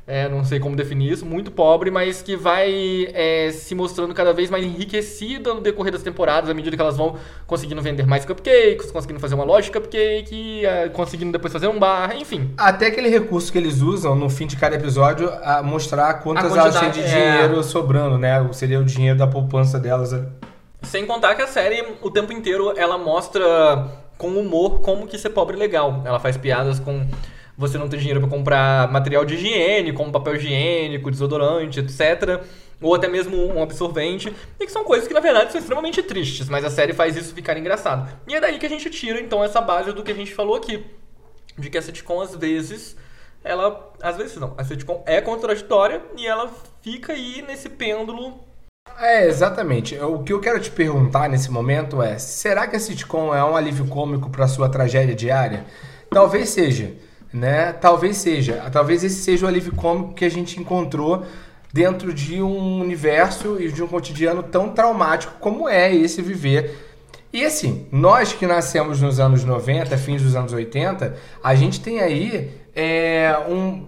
é, 0.08 0.30
não 0.30 0.44
sei 0.44 0.60
como 0.60 0.76
definir 0.76 1.12
isso, 1.12 1.26
muito 1.26 1.50
pobre, 1.50 1.90
mas 1.90 2.22
que 2.22 2.36
vai 2.36 3.08
é, 3.12 3.52
se 3.52 3.74
mostrando 3.74 4.14
cada 4.14 4.34
vez 4.34 4.52
mais 4.52 4.64
enriquecida 4.64 5.52
no 5.54 5.62
decorrer 5.62 5.92
das 5.92 6.04
temporadas, 6.04 6.48
à 6.48 6.54
medida 6.54 6.76
que 6.76 6.82
elas 6.82 6.96
vão 6.96 7.16
conseguindo 7.48 7.82
vender 7.82 8.06
mais 8.06 8.24
cupcakes, 8.24 8.92
conseguindo 8.92 9.20
fazer 9.20 9.34
uma 9.34 9.44
loja 9.44 9.64
de 9.64 9.72
cupcake, 9.72 10.64
é, 10.64 10.90
conseguindo 10.90 11.32
depois 11.32 11.52
fazer 11.52 11.68
um 11.68 11.80
bar, 11.80 12.16
enfim. 12.16 12.54
até 12.56 12.88
aquele 12.88 13.10
recurso 13.10 13.52
que 13.52 13.58
eles 13.58 13.82
usam 13.82 14.16
no 14.16 14.30
fim 14.30 14.46
de 14.46 14.58
cada 14.58 14.76
episódio 14.76 15.28
a 15.44 15.64
mostrar 15.64 16.14
quantas 16.16 16.56
A 16.56 16.62
elas 16.62 16.80
têm 16.80 16.92
de 16.92 17.02
é. 17.02 17.08
dinheiro 17.08 17.64
sobrando, 17.64 18.20
né? 18.20 18.48
Seria 18.54 18.80
o 18.80 18.84
dinheiro 18.84 19.18
da 19.18 19.26
poupança 19.26 19.80
delas. 19.80 20.16
Sem 20.84 21.08
contar 21.08 21.34
que 21.34 21.42
a 21.42 21.48
série, 21.48 21.84
o 22.02 22.12
tempo 22.12 22.32
inteiro, 22.32 22.74
ela 22.78 22.96
mostra 22.96 23.88
com 24.20 24.28
humor 24.28 24.82
como 24.82 25.08
que 25.08 25.18
ser 25.18 25.32
pobre 25.32 25.56
é 25.56 25.60
legal. 25.60 26.04
Ela 26.06 26.20
faz 26.20 26.38
piadas 26.38 26.80
com 26.80 27.06
você 27.58 27.78
não 27.78 27.88
tem 27.88 28.00
dinheiro 28.00 28.20
para 28.20 28.30
comprar 28.30 28.92
material 28.92 29.24
de 29.24 29.36
higiene, 29.36 29.94
como 29.94 30.12
papel 30.12 30.36
higiênico, 30.36 31.10
desodorante, 31.10 31.80
etc. 31.80 32.44
Ou 32.82 32.94
até 32.94 33.08
mesmo 33.08 33.38
um 33.38 33.64
absorvente, 33.64 34.34
e 34.60 34.66
que 34.66 34.72
são 34.72 34.84
coisas 34.84 35.08
que 35.08 35.14
na 35.14 35.22
verdade 35.22 35.52
são 35.52 35.60
extremamente 35.60 36.04
tristes, 36.04 36.50
mas 36.50 36.66
a 36.66 36.70
série 36.70 36.94
faz 36.94 37.16
isso 37.16 37.34
ficar 37.34 37.58
engraçado. 37.58 38.12
E 38.28 38.36
é 38.36 38.42
daí 38.42 38.60
que 38.60 38.66
a 38.66 38.70
gente 38.70 38.90
tira 38.90 39.20
então 39.20 39.44
essa 39.44 39.62
base 39.62 39.94
do 39.94 40.04
que 40.04 40.12
a 40.12 40.16
gente 40.16 40.34
falou 40.34 40.56
aqui, 40.56 40.86
de 41.58 41.70
que 41.70 41.78
a 41.78 41.82
sitcom 41.82 42.22
às 42.22 42.36
vezes 42.36 42.98
ela, 43.44 43.94
às 44.02 44.18
vezes 44.18 44.36
não, 44.38 44.54
a 44.58 44.64
sitcom 44.64 45.04
é 45.06 45.22
contraditória 45.22 46.02
e 46.18 46.28
ela 46.28 46.52
fica 46.82 47.14
aí 47.14 47.42
nesse 47.48 47.70
pêndulo 47.70 48.44
é, 49.00 49.28
exatamente. 49.28 49.98
O 50.00 50.24
que 50.24 50.32
eu 50.32 50.40
quero 50.40 50.60
te 50.60 50.72
perguntar 50.72 51.28
nesse 51.28 51.52
momento 51.52 52.02
é: 52.02 52.18
será 52.18 52.68
que 52.68 52.76
a 52.76 52.80
sitcom 52.80 53.34
é 53.36 53.44
um 53.44 53.56
alívio 53.56 53.88
cômico 53.88 54.30
para 54.30 54.48
sua 54.48 54.70
tragédia 54.70 55.16
diária? 55.16 55.66
Talvez 56.10 56.50
seja, 56.50 56.94
né? 57.36 57.74
Talvez 57.74 58.18
seja. 58.18 58.70
Talvez 58.72 59.04
esse 59.04 59.22
seja 59.22 59.46
o 59.46 59.50
alívio 59.50 59.74
cômico 59.76 60.14
que 60.14 60.24
a 60.24 60.30
gente 60.30 60.60
encontrou 60.60 61.26
dentro 61.74 62.14
de 62.14 62.42
um 62.42 62.80
universo 62.80 63.60
e 63.60 63.70
de 63.70 63.84
um 63.84 63.88
cotidiano 63.88 64.42
tão 64.42 64.70
traumático 64.70 65.34
como 65.42 65.68
é 65.68 65.94
esse 65.94 66.22
viver. 66.22 66.94
E 67.34 67.44
assim, 67.44 67.86
nós 67.92 68.32
que 68.32 68.48
nascemos 68.48 69.02
nos 69.02 69.20
anos 69.20 69.44
90, 69.44 69.98
fins 69.98 70.22
dos 70.22 70.38
anos 70.38 70.54
80, 70.54 71.18
a 71.44 71.54
gente 71.54 71.82
tem 71.82 72.00
aí 72.00 72.52
é, 72.74 73.36
um, 73.50 73.86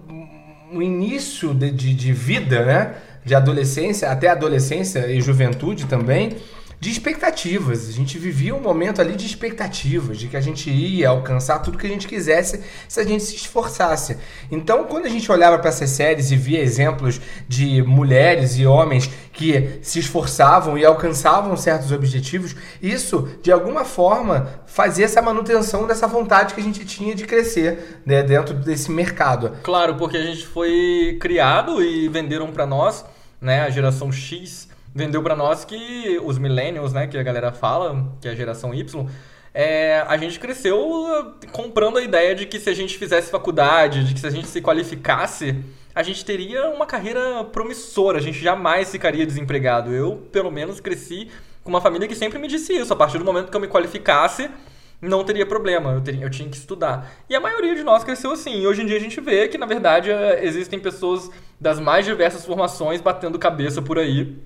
um 0.73 0.81
início 0.81 1.53
de, 1.53 1.71
de, 1.71 1.93
de 1.93 2.11
vida, 2.11 2.65
né? 2.65 2.95
de 3.23 3.33
adolescência, 3.33 4.09
até 4.09 4.29
adolescência 4.29 5.07
e 5.11 5.21
juventude 5.21 5.85
também, 5.85 6.37
de 6.79 6.91
expectativas. 6.91 7.89
A 7.89 7.91
gente 7.91 8.17
vivia 8.17 8.55
um 8.55 8.59
momento 8.59 9.01
ali 9.01 9.15
de 9.15 9.25
expectativas, 9.25 10.17
de 10.17 10.27
que 10.27 10.37
a 10.37 10.41
gente 10.41 10.69
ia 10.69 11.09
alcançar 11.09 11.59
tudo 11.59 11.77
que 11.77 11.87
a 11.87 11.89
gente 11.89 12.07
quisesse 12.07 12.63
se 12.87 12.99
a 12.99 13.03
gente 13.03 13.23
se 13.23 13.35
esforçasse. 13.35 14.17
Então, 14.51 14.83
quando 14.83 15.05
a 15.05 15.09
gente 15.09 15.31
olhava 15.31 15.57
para 15.57 15.69
essas 15.69 15.89
séries 15.89 16.31
e 16.31 16.35
via 16.35 16.61
exemplos 16.61 17.19
de 17.47 17.81
mulheres 17.81 18.57
e 18.57 18.65
homens 18.65 19.09
que 19.33 19.79
se 19.81 19.99
esforçavam 19.99 20.77
e 20.77 20.85
alcançavam 20.85 21.55
certos 21.57 21.91
objetivos, 21.91 22.55
isso 22.81 23.29
de 23.41 23.51
alguma 23.51 23.83
forma 23.83 24.49
fazia 24.65 25.05
essa 25.05 25.21
manutenção 25.21 25.87
dessa 25.87 26.07
vontade 26.07 26.53
que 26.53 26.61
a 26.61 26.63
gente 26.63 26.85
tinha 26.85 27.15
de 27.15 27.25
crescer 27.25 28.01
né, 28.05 28.21
dentro 28.21 28.53
desse 28.53 28.91
mercado. 28.91 29.53
Claro, 29.63 29.95
porque 29.95 30.17
a 30.17 30.23
gente 30.23 30.45
foi 30.45 31.17
criado 31.19 31.81
e 31.83 32.07
venderam 32.07 32.51
para 32.51 32.65
nós, 32.65 33.03
né, 33.41 33.61
a 33.61 33.69
geração 33.69 34.11
X 34.11 34.66
vendeu 34.97 35.21
para 35.21 35.35
nós 35.35 35.63
que 35.63 36.19
os 36.23 36.39
millennials, 36.39 36.91
né, 36.91 37.05
que 37.07 37.17
a 37.17 37.23
galera 37.23 37.51
fala, 37.51 38.11
que 38.19 38.27
é 38.27 38.31
a 38.31 38.35
geração 38.35 38.73
Y, 38.73 39.07
é, 39.53 40.03
a 40.07 40.17
gente 40.17 40.39
cresceu 40.39 41.35
comprando 41.51 41.97
a 41.97 42.01
ideia 42.01 42.33
de 42.33 42.45
que 42.45 42.59
se 42.59 42.69
a 42.69 42.73
gente 42.73 42.97
fizesse 42.97 43.31
faculdade, 43.31 44.03
de 44.03 44.13
que 44.13 44.19
se 44.19 44.27
a 44.27 44.31
gente 44.31 44.47
se 44.47 44.59
qualificasse, 44.61 45.55
a 45.93 46.03
gente 46.03 46.25
teria 46.25 46.69
uma 46.69 46.85
carreira 46.85 47.43
promissora, 47.45 48.17
a 48.17 48.21
gente 48.21 48.39
jamais 48.39 48.91
ficaria 48.91 49.25
desempregado. 49.25 49.91
Eu, 49.93 50.27
pelo 50.31 50.51
menos, 50.51 50.79
cresci 50.79 51.29
com 51.63 51.69
uma 51.69 51.81
família 51.81 52.07
que 52.07 52.15
sempre 52.15 52.39
me 52.39 52.47
disse 52.47 52.73
isso. 52.73 52.93
A 52.93 52.95
partir 52.95 53.17
do 53.17 53.25
momento 53.25 53.49
que 53.49 53.55
eu 53.55 53.61
me 53.61 53.67
qualificasse, 53.67 54.49
não 55.01 55.23
teria 55.23 55.45
problema, 55.45 55.93
eu, 55.93 56.01
teria, 56.01 56.23
eu 56.23 56.29
tinha 56.29 56.49
que 56.49 56.57
estudar. 56.57 57.11
E 57.29 57.35
a 57.35 57.39
maioria 57.39 57.75
de 57.75 57.83
nós 57.83 58.03
cresceu 58.03 58.31
assim. 58.31 58.61
E 58.61 58.67
hoje 58.67 58.81
em 58.81 58.85
dia 58.85 58.97
a 58.97 58.99
gente 58.99 59.19
vê 59.21 59.47
que, 59.47 59.57
na 59.57 59.65
verdade, 59.65 60.11
é, 60.11 60.45
existem 60.45 60.79
pessoas 60.79 61.31
das 61.59 61.79
mais 61.79 62.05
diversas 62.05 62.45
formações 62.45 63.01
batendo 63.01 63.39
cabeça 63.39 63.81
por 63.81 63.97
aí 63.97 64.37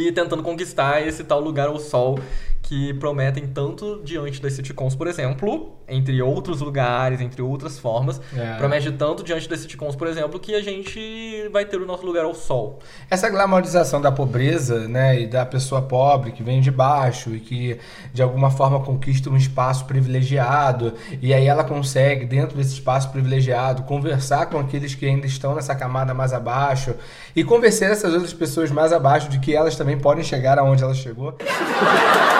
e 0.00 0.12
tentando 0.12 0.42
conquistar 0.42 1.06
esse 1.06 1.24
tal 1.24 1.40
lugar 1.40 1.68
ao 1.68 1.78
sol 1.78 2.18
que 2.66 2.92
prometem 2.94 3.46
tanto 3.46 4.02
diante 4.02 4.42
das 4.42 4.54
sitcoms, 4.54 4.96
por 4.96 5.06
exemplo, 5.06 5.76
entre 5.88 6.20
outros 6.20 6.60
lugares, 6.60 7.20
entre 7.20 7.40
outras 7.40 7.78
formas, 7.78 8.20
é. 8.36 8.56
promete 8.56 8.90
tanto 8.90 9.22
diante 9.22 9.48
das 9.48 9.60
sitcoms, 9.60 9.94
por 9.94 10.08
exemplo, 10.08 10.40
que 10.40 10.52
a 10.52 10.60
gente 10.60 11.48
vai 11.52 11.64
ter 11.64 11.80
o 11.80 11.86
nosso 11.86 12.04
lugar 12.04 12.24
ao 12.24 12.34
sol. 12.34 12.80
Essa 13.08 13.30
glamorização 13.30 14.00
da 14.00 14.10
pobreza, 14.10 14.88
né, 14.88 15.20
e 15.20 15.26
da 15.28 15.46
pessoa 15.46 15.80
pobre 15.80 16.32
que 16.32 16.42
vem 16.42 16.60
de 16.60 16.72
baixo 16.72 17.30
e 17.36 17.38
que 17.38 17.78
de 18.12 18.20
alguma 18.20 18.50
forma 18.50 18.80
conquista 18.80 19.30
um 19.30 19.36
espaço 19.36 19.84
privilegiado, 19.84 20.92
e 21.22 21.32
aí 21.32 21.46
ela 21.46 21.62
consegue 21.62 22.26
dentro 22.26 22.56
desse 22.56 22.72
espaço 22.72 23.10
privilegiado 23.12 23.84
conversar 23.84 24.46
com 24.46 24.58
aqueles 24.58 24.92
que 24.92 25.06
ainda 25.06 25.26
estão 25.26 25.54
nessa 25.54 25.76
camada 25.76 26.12
mais 26.12 26.32
abaixo 26.32 26.96
e 27.34 27.44
convencer 27.44 27.92
essas 27.92 28.12
outras 28.12 28.32
pessoas 28.32 28.72
mais 28.72 28.92
abaixo 28.92 29.28
de 29.28 29.38
que 29.38 29.54
elas 29.54 29.76
também 29.76 29.96
podem 29.96 30.24
chegar 30.24 30.58
aonde 30.58 30.82
ela 30.82 30.94
chegou. 30.94 31.32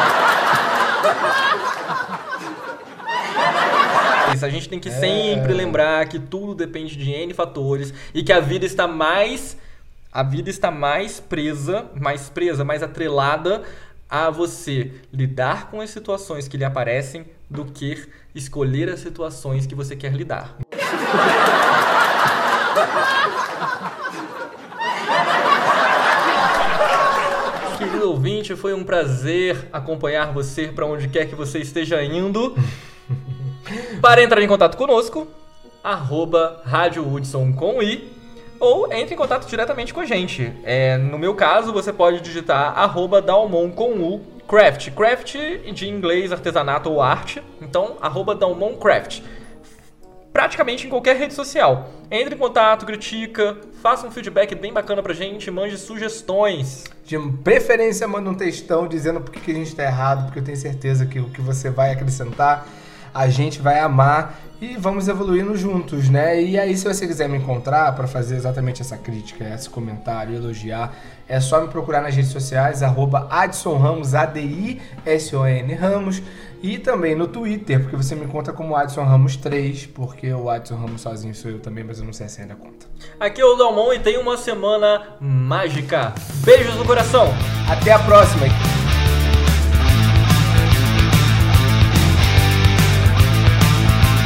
A 4.42 4.48
gente 4.48 4.68
tem 4.68 4.78
que 4.78 4.88
é... 4.88 4.92
sempre 4.92 5.52
lembrar 5.52 6.06
que 6.08 6.18
tudo 6.18 6.54
depende 6.54 6.96
de 6.96 7.10
N 7.10 7.32
fatores 7.32 7.92
e 8.14 8.22
que 8.22 8.32
a 8.32 8.40
vida 8.40 8.66
está 8.66 8.86
mais 8.86 9.56
a 10.12 10.22
vida 10.22 10.48
está 10.48 10.70
mais 10.70 11.20
presa, 11.20 11.90
mais 11.94 12.30
presa, 12.30 12.64
mais 12.64 12.82
atrelada 12.82 13.62
a 14.08 14.30
você 14.30 14.92
lidar 15.12 15.70
com 15.70 15.80
as 15.80 15.90
situações 15.90 16.48
que 16.48 16.56
lhe 16.56 16.64
aparecem 16.64 17.26
do 17.50 17.66
que 17.66 18.08
escolher 18.34 18.88
as 18.88 19.00
situações 19.00 19.66
que 19.66 19.74
você 19.74 19.94
quer 19.94 20.14
lidar. 20.14 20.56
Querido 28.06 28.18
ouvinte, 28.18 28.54
foi 28.54 28.72
um 28.72 28.84
prazer 28.84 29.68
acompanhar 29.72 30.32
você 30.32 30.68
para 30.68 30.86
onde 30.86 31.08
quer 31.08 31.26
que 31.26 31.34
você 31.34 31.58
esteja 31.58 32.00
indo. 32.04 32.54
Para 34.00 34.22
entrar 34.22 34.40
em 34.40 34.46
contato 34.46 34.76
conosco, 34.76 35.26
arroba 35.82 36.62
Rádio 36.64 37.04
Hudson 37.04 37.52
com 37.52 37.82
I, 37.82 38.08
ou 38.60 38.92
entre 38.92 39.14
em 39.14 39.16
contato 39.16 39.48
diretamente 39.48 39.92
com 39.92 39.98
a 39.98 40.04
gente. 40.04 40.52
É, 40.62 40.96
no 40.96 41.18
meu 41.18 41.34
caso, 41.34 41.72
você 41.72 41.92
pode 41.92 42.20
digitar 42.20 42.78
arroba 42.78 43.20
Dalmon 43.20 43.72
com 43.72 43.94
U, 43.94 44.20
craft. 44.46 44.92
Craft 44.92 45.34
de 45.74 45.88
inglês, 45.88 46.30
artesanato 46.30 46.88
ou 46.88 47.02
arte. 47.02 47.42
Então, 47.60 47.96
arroba 48.00 48.36
Dalmon 48.36 48.74
Craft. 48.74 49.20
Praticamente 50.36 50.86
em 50.86 50.90
qualquer 50.90 51.16
rede 51.16 51.32
social. 51.32 51.88
Entre 52.10 52.34
em 52.34 52.36
contato, 52.38 52.84
critica, 52.84 53.56
faça 53.82 54.06
um 54.06 54.10
feedback 54.10 54.54
bem 54.54 54.70
bacana 54.70 55.02
pra 55.02 55.14
gente, 55.14 55.50
mande 55.50 55.78
sugestões. 55.78 56.84
De 57.06 57.18
preferência, 57.42 58.06
manda 58.06 58.28
um 58.28 58.34
textão 58.34 58.86
dizendo 58.86 59.18
por 59.18 59.32
que 59.32 59.50
a 59.50 59.54
gente 59.54 59.74
tá 59.74 59.84
errado, 59.84 60.26
porque 60.26 60.40
eu 60.40 60.44
tenho 60.44 60.58
certeza 60.58 61.06
que 61.06 61.18
o 61.18 61.30
que 61.30 61.40
você 61.40 61.70
vai 61.70 61.92
acrescentar 61.92 62.68
a 63.14 63.28
gente 63.28 63.62
vai 63.62 63.78
amar 63.78 64.38
e 64.60 64.76
vamos 64.76 65.08
evoluindo 65.08 65.56
juntos, 65.56 66.10
né? 66.10 66.42
E 66.42 66.58
aí, 66.58 66.76
se 66.76 66.84
você 66.84 67.06
quiser 67.06 67.30
me 67.30 67.38
encontrar 67.38 67.94
para 67.94 68.06
fazer 68.06 68.36
exatamente 68.36 68.82
essa 68.82 68.98
crítica, 68.98 69.42
esse 69.54 69.70
comentário, 69.70 70.34
elogiar, 70.34 70.94
é 71.26 71.40
só 71.40 71.62
me 71.62 71.68
procurar 71.68 72.02
nas 72.02 72.14
redes 72.14 72.30
sociais, 72.30 72.82
arroba 72.82 73.26
Adson 73.30 73.78
Ramos, 73.78 74.14
A-D-I-S-O-N 74.14 75.74
Ramos, 75.74 76.22
e 76.62 76.78
também 76.78 77.14
no 77.14 77.26
Twitter, 77.26 77.80
porque 77.80 77.96
você 77.96 78.14
me 78.14 78.24
encontra 78.24 78.52
como 78.52 78.76
Adson 78.76 79.04
Ramos 79.04 79.36
3, 79.36 79.86
porque 79.86 80.32
o 80.32 80.48
Adson 80.48 80.76
Ramos 80.76 81.00
sozinho 81.02 81.34
sou 81.34 81.50
eu 81.50 81.58
também, 81.58 81.84
mas 81.84 81.98
eu 81.98 82.04
não 82.04 82.12
sei 82.12 82.28
se 82.28 82.40
ainda 82.40 82.54
conta. 82.54 82.86
Aqui 83.20 83.40
é 83.40 83.44
o 83.44 83.56
Dalmon 83.56 83.92
e 83.92 83.98
tem 83.98 84.18
uma 84.18 84.36
semana 84.36 85.16
mágica. 85.20 86.14
Beijos 86.44 86.74
no 86.76 86.84
coração! 86.84 87.28
Até 87.68 87.92
a 87.92 87.98
próxima! 87.98 88.46